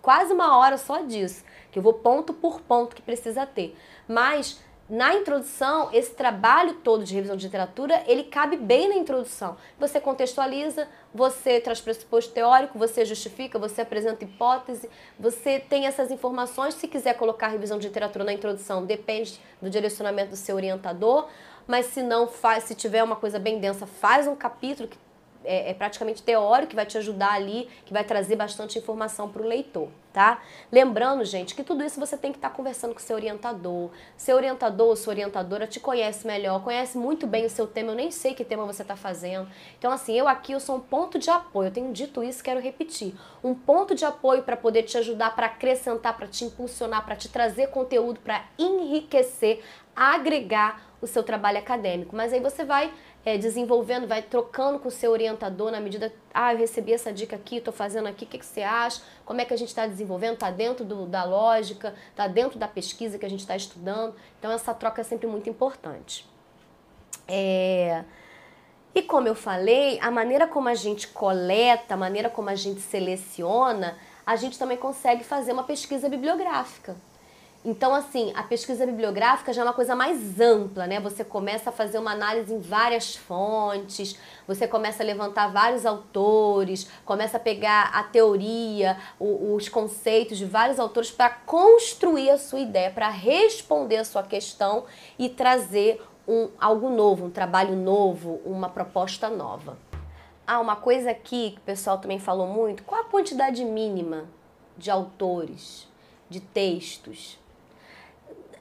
quase 0.00 0.32
uma 0.32 0.56
hora 0.56 0.78
só 0.78 1.00
disso, 1.00 1.44
que 1.72 1.78
eu 1.78 1.82
vou 1.82 1.94
ponto 1.94 2.32
por 2.32 2.60
ponto 2.60 2.94
que 2.94 3.02
precisa 3.02 3.44
ter. 3.44 3.76
Mas 4.06 4.62
na 4.88 5.14
introdução, 5.14 5.88
esse 5.92 6.14
trabalho 6.14 6.74
todo 6.74 7.04
de 7.04 7.14
revisão 7.14 7.36
de 7.36 7.46
literatura, 7.46 8.02
ele 8.06 8.24
cabe 8.24 8.56
bem 8.56 8.88
na 8.88 8.96
introdução. 8.96 9.56
Você 9.78 9.98
contextualiza, 9.98 10.86
você 11.12 11.58
traz 11.58 11.80
pressuposto 11.80 12.32
teórico, 12.32 12.78
você 12.78 13.04
justifica, 13.04 13.58
você 13.58 13.80
apresenta 13.80 14.24
hipótese, 14.24 14.90
você 15.18 15.58
tem 15.58 15.86
essas 15.86 16.10
informações. 16.10 16.74
Se 16.74 16.86
quiser 16.86 17.14
colocar 17.14 17.48
revisão 17.48 17.78
de 17.78 17.88
literatura 17.88 18.24
na 18.24 18.32
introdução, 18.32 18.84
depende 18.84 19.40
do 19.60 19.70
direcionamento 19.70 20.30
do 20.30 20.36
seu 20.36 20.56
orientador 20.56 21.28
mas 21.66 21.86
se 21.86 22.02
não 22.02 22.28
faz, 22.28 22.64
se 22.64 22.74
tiver 22.74 23.02
uma 23.02 23.16
coisa 23.16 23.38
bem 23.38 23.58
densa, 23.58 23.86
faz 23.86 24.26
um 24.26 24.36
capítulo 24.36 24.88
que 24.88 24.98
é, 25.44 25.70
é 25.70 25.74
praticamente 25.74 26.22
teórico, 26.22 26.70
que 26.70 26.76
vai 26.76 26.86
te 26.86 26.98
ajudar 26.98 27.32
ali, 27.32 27.68
que 27.84 27.92
vai 27.92 28.04
trazer 28.04 28.36
bastante 28.36 28.78
informação 28.78 29.28
para 29.28 29.42
o 29.42 29.46
leitor, 29.46 29.88
tá? 30.12 30.42
Lembrando, 30.72 31.24
gente, 31.24 31.54
que 31.54 31.62
tudo 31.62 31.84
isso 31.84 32.00
você 32.00 32.16
tem 32.16 32.32
que 32.32 32.38
estar 32.38 32.50
tá 32.50 32.54
conversando 32.54 32.94
com 32.94 33.00
seu 33.00 33.16
orientador. 33.16 33.90
Seu 34.16 34.36
orientador 34.36 34.88
ou 34.88 34.96
sua 34.96 35.12
orientadora 35.12 35.66
te 35.66 35.78
conhece 35.78 36.26
melhor, 36.26 36.62
conhece 36.62 36.96
muito 36.96 37.26
bem 37.26 37.44
o 37.44 37.50
seu 37.50 37.66
tema, 37.66 37.92
eu 37.92 37.96
nem 37.96 38.10
sei 38.10 38.34
que 38.34 38.44
tema 38.44 38.64
você 38.64 38.82
está 38.82 38.96
fazendo. 38.96 39.48
Então, 39.78 39.92
assim, 39.92 40.18
eu 40.18 40.26
aqui 40.26 40.52
eu 40.52 40.60
sou 40.60 40.76
um 40.76 40.80
ponto 40.80 41.18
de 41.18 41.30
apoio, 41.30 41.68
eu 41.68 41.72
tenho 41.72 41.92
dito 41.92 42.22
isso, 42.22 42.42
quero 42.42 42.60
repetir. 42.60 43.14
Um 43.42 43.54
ponto 43.54 43.94
de 43.94 44.04
apoio 44.04 44.42
para 44.42 44.56
poder 44.56 44.84
te 44.84 44.96
ajudar, 44.98 45.34
para 45.34 45.46
acrescentar, 45.46 46.16
para 46.16 46.26
te 46.26 46.44
impulsionar, 46.44 47.04
para 47.04 47.16
te 47.16 47.28
trazer 47.28 47.68
conteúdo, 47.68 48.20
para 48.20 48.44
enriquecer, 48.58 49.62
agregar 49.94 50.94
o 51.00 51.06
seu 51.06 51.22
trabalho 51.22 51.58
acadêmico. 51.58 52.16
Mas 52.16 52.32
aí 52.32 52.40
você 52.40 52.64
vai 52.64 52.92
é, 53.24 53.38
desenvolvendo, 53.38 54.06
vai 54.06 54.22
trocando 54.22 54.78
com 54.78 54.88
o 54.88 54.90
seu 54.90 55.10
orientador 55.10 55.70
na 55.70 55.80
medida, 55.80 56.12
ah, 56.32 56.52
eu 56.52 56.58
recebi 56.58 56.92
essa 56.92 57.12
dica 57.12 57.36
aqui, 57.36 57.56
estou 57.56 57.72
fazendo 57.72 58.06
aqui, 58.06 58.24
o 58.24 58.28
que, 58.28 58.38
que 58.38 58.44
você 58.46 58.62
acha? 58.62 59.00
Como 59.24 59.40
é 59.40 59.44
que 59.44 59.54
a 59.54 59.56
gente 59.56 59.68
está 59.68 59.86
desenvolvendo? 59.86 60.34
Está 60.34 60.50
dentro 60.50 60.84
do, 60.84 61.06
da 61.06 61.24
lógica, 61.24 61.94
está 62.10 62.26
dentro 62.28 62.58
da 62.58 62.68
pesquisa 62.68 63.18
que 63.18 63.24
a 63.24 63.30
gente 63.30 63.40
está 63.40 63.56
estudando. 63.56 64.14
Então 64.38 64.50
essa 64.50 64.74
troca 64.74 65.00
é 65.00 65.04
sempre 65.04 65.26
muito 65.26 65.48
importante. 65.48 66.26
É... 67.26 68.04
E 68.94 69.02
como 69.02 69.26
eu 69.26 69.34
falei, 69.34 69.98
a 70.00 70.10
maneira 70.10 70.46
como 70.46 70.68
a 70.68 70.74
gente 70.74 71.08
coleta, 71.08 71.94
a 71.94 71.96
maneira 71.96 72.28
como 72.28 72.48
a 72.50 72.54
gente 72.54 72.80
seleciona, 72.80 73.98
a 74.24 74.36
gente 74.36 74.58
também 74.58 74.76
consegue 74.76 75.24
fazer 75.24 75.52
uma 75.52 75.64
pesquisa 75.64 76.08
bibliográfica. 76.08 76.94
Então, 77.64 77.94
assim, 77.94 78.30
a 78.36 78.42
pesquisa 78.42 78.84
bibliográfica 78.84 79.50
já 79.50 79.62
é 79.62 79.64
uma 79.64 79.72
coisa 79.72 79.96
mais 79.96 80.38
ampla, 80.38 80.86
né? 80.86 81.00
Você 81.00 81.24
começa 81.24 81.70
a 81.70 81.72
fazer 81.72 81.98
uma 81.98 82.12
análise 82.12 82.52
em 82.52 82.60
várias 82.60 83.16
fontes, 83.16 84.18
você 84.46 84.68
começa 84.68 85.02
a 85.02 85.06
levantar 85.06 85.50
vários 85.50 85.86
autores, 85.86 86.86
começa 87.06 87.38
a 87.38 87.40
pegar 87.40 87.84
a 87.94 88.02
teoria, 88.02 88.98
os 89.18 89.66
conceitos 89.70 90.36
de 90.36 90.44
vários 90.44 90.78
autores 90.78 91.10
para 91.10 91.30
construir 91.30 92.28
a 92.28 92.36
sua 92.36 92.60
ideia, 92.60 92.90
para 92.90 93.08
responder 93.08 93.96
a 93.96 94.04
sua 94.04 94.22
questão 94.22 94.84
e 95.18 95.30
trazer 95.30 96.02
um, 96.28 96.50
algo 96.60 96.90
novo, 96.90 97.24
um 97.24 97.30
trabalho 97.30 97.74
novo, 97.74 98.42
uma 98.44 98.68
proposta 98.68 99.30
nova. 99.30 99.78
Ah, 100.46 100.60
uma 100.60 100.76
coisa 100.76 101.12
aqui 101.12 101.52
que 101.52 101.60
o 101.60 101.62
pessoal 101.62 101.96
também 101.96 102.18
falou 102.18 102.46
muito: 102.46 102.82
qual 102.82 103.00
a 103.00 103.04
quantidade 103.04 103.64
mínima 103.64 104.26
de 104.76 104.90
autores, 104.90 105.88
de 106.28 106.40
textos? 106.40 107.42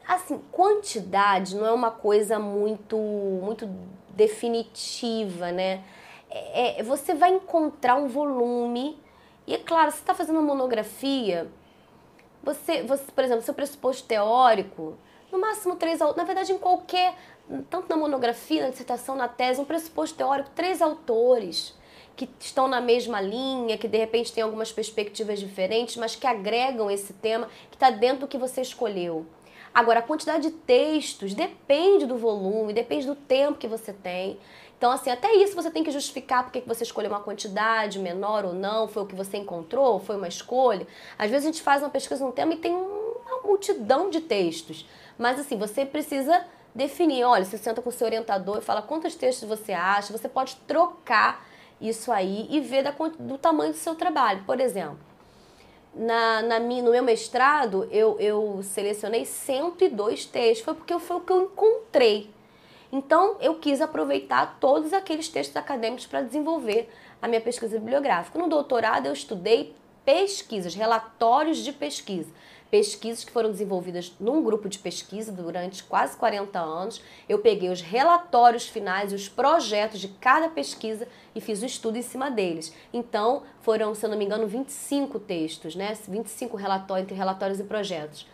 Assim, 0.08 0.42
quantidade 0.52 1.56
não 1.56 1.66
é 1.66 1.72
uma 1.72 1.92
coisa 1.92 2.38
muito, 2.38 2.98
muito 2.98 3.68
definitiva, 4.10 5.52
né? 5.52 5.84
É, 6.30 6.80
é 6.80 6.84
você 6.84 7.13
vai 7.13 7.32
encontrar 7.32 7.96
um 7.96 8.08
volume, 8.08 9.00
e 9.48 9.56
é 9.56 9.58
claro, 9.58 9.92
você 9.92 10.00
está 10.00 10.13
fazendo 10.13 10.39
uma 10.39 10.56
monografia, 10.56 11.50
você, 12.44 12.84
você, 12.84 13.12
por 13.12 13.24
exemplo, 13.24 13.44
seu 13.44 13.54
pressuposto 13.54 14.06
teórico, 14.06 14.98
no 15.32 15.39
máximo 15.39 15.76
três 15.76 16.02
autores, 16.02 16.18
na 16.18 16.26
verdade, 16.26 16.52
em 16.52 16.58
qualquer, 16.58 17.16
tanto 17.70 17.89
na 17.89 17.96
monografia, 17.96 18.63
na 18.63 18.70
dissertação, 18.70 19.16
na 19.16 19.28
tese, 19.28 19.62
um 19.62 19.66
pressuposto 19.66 20.18
teórico, 20.18 20.50
três 20.54 20.82
autores 20.82 21.74
que 22.16 22.30
estão 22.39 22.68
na 22.68 22.80
mesma 22.80 23.20
linha, 23.20 23.78
que 23.78 23.88
de 23.88 23.98
repente 23.98 24.32
têm 24.32 24.44
algumas 24.44 24.72
perspectivas 24.72 25.39
diferentes, 25.39 25.98
mas 25.98 26.16
que 26.16 26.28
agregam 26.28 26.92
esse 26.92 27.13
tema 27.13 27.50
que 27.72 27.76
está 27.76 27.89
dentro 27.89 28.20
do 28.20 28.28
que 28.28 28.38
você 28.38 28.62
escolheu. 28.62 29.26
Agora, 29.74 30.00
a 30.00 30.04
quantidade 30.04 30.50
de 30.50 30.52
textos 30.52 31.34
depende 31.34 32.06
do 32.06 32.16
volume, 32.18 32.74
depende 32.74 33.08
do 33.08 33.16
tempo 33.16 33.58
que 33.58 33.68
você 33.68 33.92
tem. 33.92 34.40
Então, 34.78 34.92
assim, 34.92 35.10
até 35.10 35.34
isso 35.36 35.56
você 35.56 35.72
tem 35.72 35.84
que 35.84 35.92
justificar 35.92 36.44
porque 36.44 36.62
você 36.62 36.84
escolheu 36.84 37.10
uma 37.10 37.22
quantidade 37.22 37.98
menor 37.98 38.46
ou 38.46 38.54
não, 38.54 38.88
foi 38.88 39.04
o 39.04 39.06
que 39.06 39.16
você 39.16 39.38
encontrou, 39.38 40.00
foi 40.00 40.18
uma 40.18 40.28
escolha. 40.28 40.86
Às 41.18 41.32
vezes 41.32 41.48
a 41.48 41.52
gente 41.52 41.62
faz 41.64 41.82
uma 41.82 41.90
pesquisa 41.90 42.24
num 42.24 42.32
tema 42.32 42.54
e 42.54 42.58
tem 42.58 42.74
uma 42.76 43.42
multidão 43.44 44.10
de 44.10 44.22
textos. 44.22 44.86
Mas, 45.18 45.40
assim, 45.40 45.58
você 45.58 45.86
precisa 45.86 46.46
definir. 46.76 47.24
Olha, 47.24 47.46
você 47.46 47.58
senta 47.58 47.82
com 47.82 47.90
o 47.90 47.94
seu 47.94 48.06
orientador 48.06 48.58
e 48.58 48.62
fala 48.62 48.82
quantos 48.82 49.16
textos 49.16 49.48
você 49.48 49.72
acha. 49.72 50.12
Você 50.12 50.28
pode 50.28 50.56
trocar 50.68 51.48
isso 51.80 52.12
aí 52.12 52.48
e 52.50 52.60
ver 52.60 52.84
da, 52.84 52.92
do 52.92 53.38
tamanho 53.38 53.72
do 53.72 53.78
seu 53.78 53.96
trabalho. 53.96 54.44
Por 54.46 54.60
exemplo, 54.60 55.00
na, 55.95 56.41
na, 56.41 56.60
no 56.60 56.91
meu 56.91 57.03
mestrado, 57.03 57.88
eu, 57.91 58.17
eu 58.19 58.62
selecionei 58.63 59.25
102 59.25 60.25
textos, 60.25 60.65
foi 60.65 60.73
porque 60.73 60.97
foi 60.99 61.17
o 61.17 61.21
que 61.21 61.32
eu 61.32 61.43
encontrei. 61.43 62.29
Então, 62.91 63.38
eu 63.39 63.56
quis 63.56 63.82
aproveitar 63.82 64.58
todos 64.60 64.93
aqueles 64.93 65.27
textos 65.27 65.56
acadêmicos 65.58 66.06
para 66.06 66.21
desenvolver 66.21 66.89
a 67.21 67.27
minha 67.27 67.41
pesquisa 67.41 67.79
bibliográfica. 67.79 68.38
No 68.38 68.47
doutorado, 68.47 69.08
eu 69.08 69.13
estudei 69.13 69.75
pesquisas, 70.06 70.75
relatórios 70.75 71.58
de 71.58 71.71
pesquisa 71.71 72.29
pesquisas 72.74 73.24
que 73.24 73.32
foram 73.32 73.52
desenvolvidas 73.52 74.16
num 74.20 74.42
grupo 74.42 74.68
de 74.68 74.80
pesquisa 74.80 75.32
durante 75.32 75.84
quase 75.84 76.18
40 76.18 76.58
anos. 76.58 77.04
Eu 77.30 77.38
peguei 77.38 77.70
os 77.70 77.82
relatórios 77.82 78.68
finais 78.68 79.12
e 79.12 79.16
os 79.16 79.30
projetos 79.30 80.00
de 80.00 80.08
cada 80.08 80.50
pesquisa 80.50 81.08
e 81.36 81.40
fiz 81.40 81.62
o 81.62 81.68
estudo 81.68 82.00
em 82.00 82.02
cima 82.02 82.32
deles. 82.32 82.74
Então, 82.92 83.44
foram, 83.62 83.94
se 83.94 84.04
eu 84.04 84.10
não 84.10 84.18
me 84.18 84.26
engano, 84.26 84.48
25 84.48 85.20
textos, 85.20 85.76
né? 85.76 85.96
25 86.08 86.58
relatórios 86.58 87.04
entre 87.04 87.16
relatórios 87.16 87.60
e 87.60 87.64
projetos. 87.64 88.28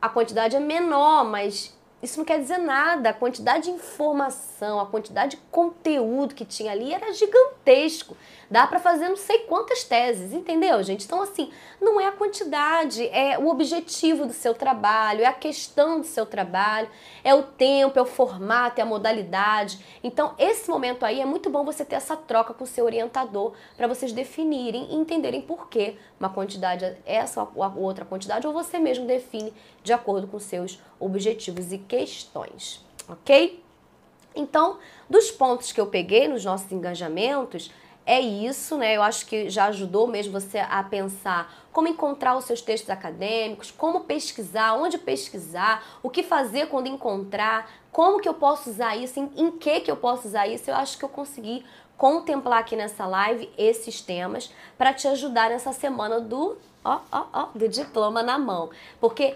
A 0.00 0.08
quantidade 0.08 0.56
é 0.56 0.60
menor, 0.60 1.26
mas 1.26 1.78
isso 2.02 2.18
não 2.18 2.24
quer 2.24 2.40
dizer 2.40 2.58
nada. 2.58 3.10
A 3.10 3.14
quantidade 3.14 3.64
de 3.64 3.70
informação, 3.70 4.80
a 4.80 4.86
quantidade 4.86 5.36
de 5.36 5.42
conteúdo 5.50 6.34
que 6.34 6.44
tinha 6.44 6.72
ali 6.72 6.92
era 6.92 7.12
gigantesco. 7.12 8.16
Dá 8.50 8.66
para 8.66 8.80
fazer 8.80 9.08
não 9.08 9.16
sei 9.16 9.38
quantas 9.40 9.84
teses, 9.84 10.32
entendeu, 10.32 10.82
gente? 10.82 11.06
Então, 11.06 11.22
assim, 11.22 11.50
não 11.80 12.00
é 12.00 12.06
a 12.06 12.12
quantidade, 12.12 13.08
é 13.08 13.38
o 13.38 13.48
objetivo 13.48 14.26
do 14.26 14.32
seu 14.32 14.52
trabalho, 14.52 15.22
é 15.22 15.26
a 15.26 15.32
questão 15.32 16.00
do 16.00 16.06
seu 16.06 16.26
trabalho, 16.26 16.88
é 17.24 17.34
o 17.34 17.44
tempo, 17.44 17.98
é 17.98 18.02
o 18.02 18.06
formato, 18.06 18.80
é 18.80 18.82
a 18.82 18.86
modalidade. 18.86 19.78
Então, 20.02 20.34
esse 20.38 20.68
momento 20.68 21.04
aí 21.04 21.20
é 21.20 21.24
muito 21.24 21.48
bom 21.48 21.64
você 21.64 21.84
ter 21.84 21.94
essa 21.94 22.16
troca 22.16 22.52
com 22.52 22.64
o 22.64 22.66
seu 22.66 22.84
orientador 22.84 23.52
para 23.76 23.86
vocês 23.86 24.12
definirem 24.12 24.88
e 24.90 24.96
entenderem 24.96 25.40
por 25.40 25.68
que 25.68 25.96
uma 26.18 26.28
quantidade 26.28 26.84
é 26.84 27.00
essa 27.06 27.42
ou 27.42 27.78
outra 27.78 28.04
quantidade, 28.04 28.46
ou 28.46 28.52
você 28.52 28.78
mesmo 28.78 29.06
define 29.06 29.52
de 29.82 29.92
acordo 29.92 30.26
com 30.26 30.38
seus 30.38 30.78
objetivos 31.04 31.72
e 31.72 31.78
questões, 31.78 32.84
ok? 33.08 33.62
Então, 34.34 34.78
dos 35.08 35.30
pontos 35.30 35.72
que 35.72 35.80
eu 35.80 35.86
peguei 35.86 36.28
nos 36.28 36.44
nossos 36.44 36.70
engajamentos, 36.72 37.70
é 38.04 38.20
isso, 38.20 38.76
né? 38.76 38.96
Eu 38.96 39.02
acho 39.02 39.26
que 39.26 39.48
já 39.48 39.66
ajudou 39.66 40.06
mesmo 40.06 40.32
você 40.32 40.58
a 40.58 40.82
pensar 40.82 41.54
como 41.72 41.88
encontrar 41.88 42.36
os 42.36 42.44
seus 42.44 42.60
textos 42.60 42.90
acadêmicos, 42.90 43.70
como 43.70 44.00
pesquisar, 44.00 44.74
onde 44.74 44.98
pesquisar, 44.98 45.84
o 46.02 46.10
que 46.10 46.22
fazer 46.22 46.66
quando 46.66 46.88
encontrar, 46.88 47.70
como 47.90 48.20
que 48.20 48.28
eu 48.28 48.34
posso 48.34 48.70
usar 48.70 48.96
isso, 48.96 49.20
em, 49.20 49.30
em 49.36 49.50
que 49.52 49.80
que 49.80 49.90
eu 49.90 49.96
posso 49.96 50.26
usar 50.26 50.46
isso. 50.46 50.70
Eu 50.70 50.74
acho 50.74 50.98
que 50.98 51.04
eu 51.04 51.08
consegui 51.08 51.64
contemplar 51.96 52.60
aqui 52.60 52.74
nessa 52.74 53.06
live 53.06 53.48
esses 53.56 54.00
temas 54.00 54.52
para 54.76 54.92
te 54.92 55.06
ajudar 55.06 55.50
nessa 55.50 55.72
semana 55.72 56.20
do 56.20 56.56
ó, 56.84 56.98
ó, 57.12 57.24
ó, 57.32 57.48
do 57.54 57.68
diploma 57.68 58.22
na 58.22 58.38
mão. 58.38 58.70
Porque 59.00 59.34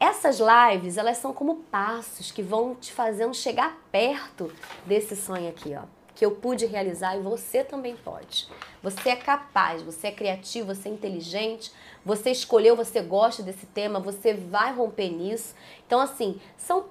essas 0.00 0.40
lives, 0.40 0.96
elas 0.96 1.18
são 1.18 1.32
como 1.32 1.56
passos 1.70 2.32
que 2.32 2.42
vão 2.42 2.74
te 2.74 2.92
fazendo 2.92 3.34
chegar 3.34 3.78
perto 3.92 4.50
desse 4.86 5.14
sonho 5.14 5.48
aqui, 5.48 5.76
ó 5.76 5.84
que 6.20 6.26
eu 6.26 6.32
pude 6.32 6.66
realizar 6.66 7.16
e 7.16 7.22
você 7.22 7.64
também 7.64 7.96
pode. 7.96 8.46
Você 8.82 9.08
é 9.08 9.16
capaz, 9.16 9.80
você 9.80 10.08
é 10.08 10.12
criativo, 10.12 10.74
você 10.74 10.90
é 10.90 10.92
inteligente, 10.92 11.72
você 12.04 12.30
escolheu, 12.30 12.76
você 12.76 13.00
gosta 13.00 13.42
desse 13.42 13.64
tema, 13.64 13.98
você 13.98 14.34
vai 14.34 14.70
romper 14.70 15.08
nisso. 15.08 15.54
Então, 15.86 15.98
assim, 15.98 16.38
são 16.58 16.84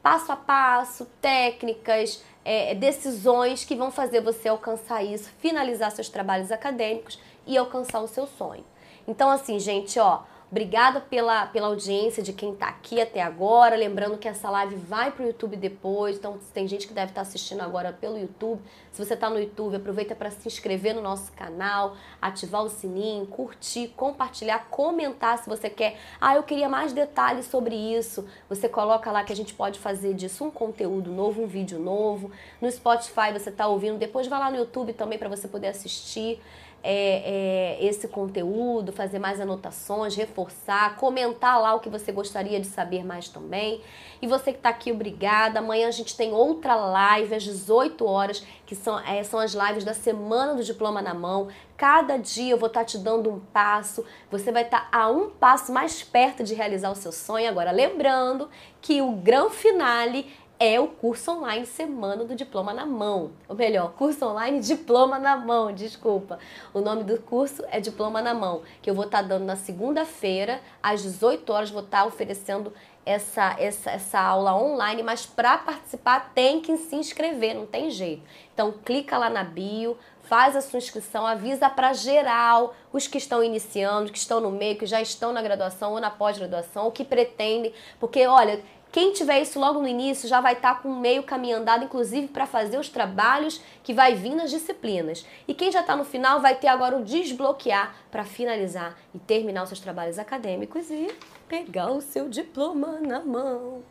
passo 0.00 0.30
a 0.30 0.36
passo, 0.36 1.06
técnicas, 1.20 2.22
é, 2.44 2.72
decisões 2.72 3.64
que 3.64 3.74
vão 3.74 3.90
fazer 3.90 4.20
você 4.20 4.48
alcançar 4.48 5.02
isso, 5.02 5.28
finalizar 5.40 5.90
seus 5.90 6.08
trabalhos 6.08 6.52
acadêmicos 6.52 7.18
e 7.48 7.58
alcançar 7.58 8.00
o 8.00 8.06
seu 8.06 8.28
sonho. 8.28 8.64
Então, 9.08 9.28
assim, 9.28 9.58
gente, 9.58 9.98
ó, 9.98 10.22
Obrigada 10.50 10.98
pela, 10.98 11.44
pela 11.46 11.66
audiência 11.66 12.22
de 12.22 12.32
quem 12.32 12.54
está 12.54 12.68
aqui 12.68 13.02
até 13.02 13.20
agora. 13.20 13.76
Lembrando 13.76 14.16
que 14.16 14.26
essa 14.26 14.48
live 14.48 14.76
vai 14.76 15.12
para 15.12 15.22
o 15.22 15.26
YouTube 15.26 15.56
depois, 15.56 16.16
então 16.16 16.38
tem 16.54 16.66
gente 16.66 16.88
que 16.88 16.94
deve 16.94 17.10
estar 17.10 17.20
tá 17.22 17.28
assistindo 17.28 17.60
agora 17.60 17.92
pelo 17.92 18.18
YouTube. 18.18 18.62
Se 18.90 19.04
você 19.04 19.12
está 19.12 19.28
no 19.28 19.38
YouTube, 19.38 19.76
aproveita 19.76 20.14
para 20.14 20.30
se 20.30 20.48
inscrever 20.48 20.94
no 20.94 21.02
nosso 21.02 21.30
canal, 21.32 21.96
ativar 22.20 22.64
o 22.64 22.70
sininho, 22.70 23.26
curtir, 23.26 23.88
compartilhar, 23.88 24.68
comentar 24.70 25.36
se 25.36 25.46
você 25.46 25.68
quer. 25.68 25.98
Ah, 26.18 26.34
eu 26.36 26.42
queria 26.42 26.68
mais 26.68 26.94
detalhes 26.94 27.44
sobre 27.44 27.74
isso. 27.74 28.26
Você 28.48 28.70
coloca 28.70 29.12
lá 29.12 29.24
que 29.24 29.32
a 29.34 29.36
gente 29.36 29.52
pode 29.52 29.78
fazer 29.78 30.14
disso 30.14 30.46
um 30.46 30.50
conteúdo 30.50 31.12
novo, 31.12 31.42
um 31.42 31.46
vídeo 31.46 31.78
novo. 31.78 32.30
No 32.58 32.70
Spotify 32.70 33.32
você 33.34 33.50
está 33.50 33.66
ouvindo, 33.66 33.98
depois 33.98 34.26
vai 34.26 34.38
lá 34.38 34.50
no 34.50 34.56
YouTube 34.56 34.94
também 34.94 35.18
para 35.18 35.28
você 35.28 35.46
poder 35.46 35.68
assistir 35.68 36.40
é, 36.82 37.78
é, 37.80 37.84
esse 37.84 38.06
conteúdo, 38.08 38.92
fazer 38.92 39.18
mais 39.18 39.40
anotações, 39.40 40.14
reforçar, 40.14 40.96
comentar 40.96 41.60
lá 41.60 41.74
o 41.74 41.80
que 41.80 41.88
você 41.88 42.12
gostaria 42.12 42.60
de 42.60 42.66
saber 42.66 43.04
mais 43.04 43.28
também. 43.28 43.80
E 44.22 44.26
você 44.26 44.52
que 44.52 44.58
está 44.58 44.68
aqui, 44.68 44.92
obrigada. 44.92 45.58
Amanhã 45.58 45.88
a 45.88 45.92
gente 45.92 46.16
tem 46.16 46.32
outra 46.32 46.74
live 46.74 47.34
às 47.34 47.42
18 47.42 48.04
horas, 48.04 48.44
que 48.66 48.74
são, 48.74 48.98
é, 49.00 49.22
são 49.22 49.40
as 49.40 49.52
lives 49.52 49.84
da 49.84 49.94
semana 49.94 50.54
do 50.54 50.62
diploma 50.62 51.02
na 51.02 51.14
mão. 51.14 51.48
Cada 51.76 52.16
dia 52.16 52.52
eu 52.52 52.58
vou 52.58 52.68
estar 52.68 52.80
tá 52.80 52.86
te 52.86 52.98
dando 52.98 53.30
um 53.30 53.38
passo, 53.38 54.04
você 54.30 54.50
vai 54.50 54.62
estar 54.62 54.90
tá 54.90 54.98
a 54.98 55.08
um 55.08 55.30
passo 55.30 55.72
mais 55.72 56.02
perto 56.02 56.42
de 56.42 56.54
realizar 56.54 56.90
o 56.90 56.96
seu 56.96 57.12
sonho. 57.12 57.48
Agora, 57.48 57.70
lembrando 57.70 58.48
que 58.80 59.00
o 59.00 59.12
grande 59.12 59.54
finale 59.54 60.26
é 60.60 60.80
o 60.80 60.88
curso 60.88 61.30
online 61.30 61.64
Semana 61.64 62.24
do 62.24 62.34
Diploma 62.34 62.74
na 62.74 62.84
Mão. 62.84 63.30
Ou 63.48 63.54
melhor, 63.54 63.92
curso 63.92 64.26
online 64.26 64.60
Diploma 64.60 65.18
na 65.18 65.36
Mão, 65.36 65.72
desculpa. 65.72 66.38
O 66.74 66.80
nome 66.80 67.04
do 67.04 67.18
curso 67.20 67.64
é 67.70 67.78
Diploma 67.78 68.20
na 68.20 68.34
Mão, 68.34 68.62
que 68.82 68.90
eu 68.90 68.94
vou 68.94 69.04
estar 69.04 69.22
tá 69.22 69.28
dando 69.28 69.44
na 69.44 69.54
segunda-feira, 69.54 70.60
às 70.82 71.02
18 71.02 71.52
horas, 71.52 71.70
vou 71.70 71.82
estar 71.82 72.00
tá 72.00 72.06
oferecendo 72.06 72.72
essa, 73.06 73.56
essa, 73.58 73.90
essa 73.90 74.20
aula 74.20 74.54
online, 74.54 75.02
mas 75.02 75.24
para 75.24 75.56
participar 75.56 76.32
tem 76.34 76.60
que 76.60 76.76
se 76.76 76.96
inscrever, 76.96 77.54
não 77.54 77.64
tem 77.64 77.90
jeito. 77.90 78.22
Então 78.52 78.72
clica 78.84 79.16
lá 79.16 79.30
na 79.30 79.44
bio, 79.44 79.96
faz 80.28 80.54
a 80.54 80.60
sua 80.60 80.76
inscrição, 80.76 81.26
avisa 81.26 81.70
para 81.70 81.94
geral, 81.94 82.74
os 82.92 83.06
que 83.06 83.16
estão 83.16 83.42
iniciando, 83.42 84.12
que 84.12 84.18
estão 84.18 84.40
no 84.40 84.50
meio, 84.50 84.76
que 84.76 84.84
já 84.84 85.00
estão 85.00 85.32
na 85.32 85.40
graduação 85.40 85.92
ou 85.92 86.00
na 86.00 86.10
pós-graduação, 86.10 86.84
ou 86.84 86.92
que 86.92 87.02
pretendem, 87.02 87.72
porque 87.98 88.26
olha, 88.26 88.62
quem 88.90 89.12
tiver 89.12 89.40
isso 89.40 89.60
logo 89.60 89.80
no 89.80 89.88
início 89.88 90.28
já 90.28 90.40
vai 90.40 90.54
estar 90.54 90.76
tá 90.76 90.80
com 90.80 90.94
meio 90.94 91.22
caminho 91.22 91.58
andado, 91.58 91.84
inclusive 91.84 92.28
para 92.28 92.46
fazer 92.46 92.78
os 92.78 92.88
trabalhos 92.88 93.60
que 93.82 93.92
vai 93.92 94.14
vir 94.14 94.34
nas 94.34 94.50
disciplinas. 94.50 95.26
E 95.46 95.52
quem 95.52 95.70
já 95.70 95.80
está 95.80 95.94
no 95.94 96.04
final 96.04 96.40
vai 96.40 96.54
ter 96.54 96.68
agora 96.68 96.96
o 96.96 97.04
desbloquear 97.04 97.94
para 98.10 98.24
finalizar 98.24 98.96
e 99.14 99.18
terminar 99.18 99.62
os 99.62 99.68
seus 99.68 99.80
trabalhos 99.80 100.18
acadêmicos 100.18 100.90
e 100.90 101.14
pegar 101.46 101.90
o 101.90 102.00
seu 102.00 102.28
diploma 102.28 102.98
na 103.00 103.20
mão. 103.20 103.82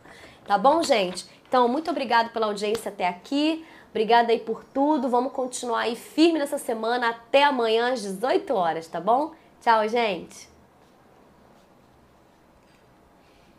Tá 0.46 0.58
bom, 0.58 0.82
gente? 0.82 1.26
Então, 1.48 1.68
muito 1.68 1.90
obrigado 1.90 2.30
pela 2.32 2.46
audiência 2.46 2.88
até 2.88 3.06
aqui. 3.06 3.64
Obrigada 3.90 4.32
aí 4.32 4.38
por 4.38 4.64
tudo. 4.64 5.08
Vamos 5.08 5.32
continuar 5.32 5.80
aí 5.80 5.96
firme 5.96 6.38
nessa 6.38 6.58
semana 6.58 7.10
até 7.10 7.44
amanhã 7.44 7.92
às 7.92 8.02
18 8.02 8.54
horas, 8.54 8.86
tá 8.86 9.00
bom? 9.00 9.32
Tchau, 9.60 9.88
gente. 9.88 10.57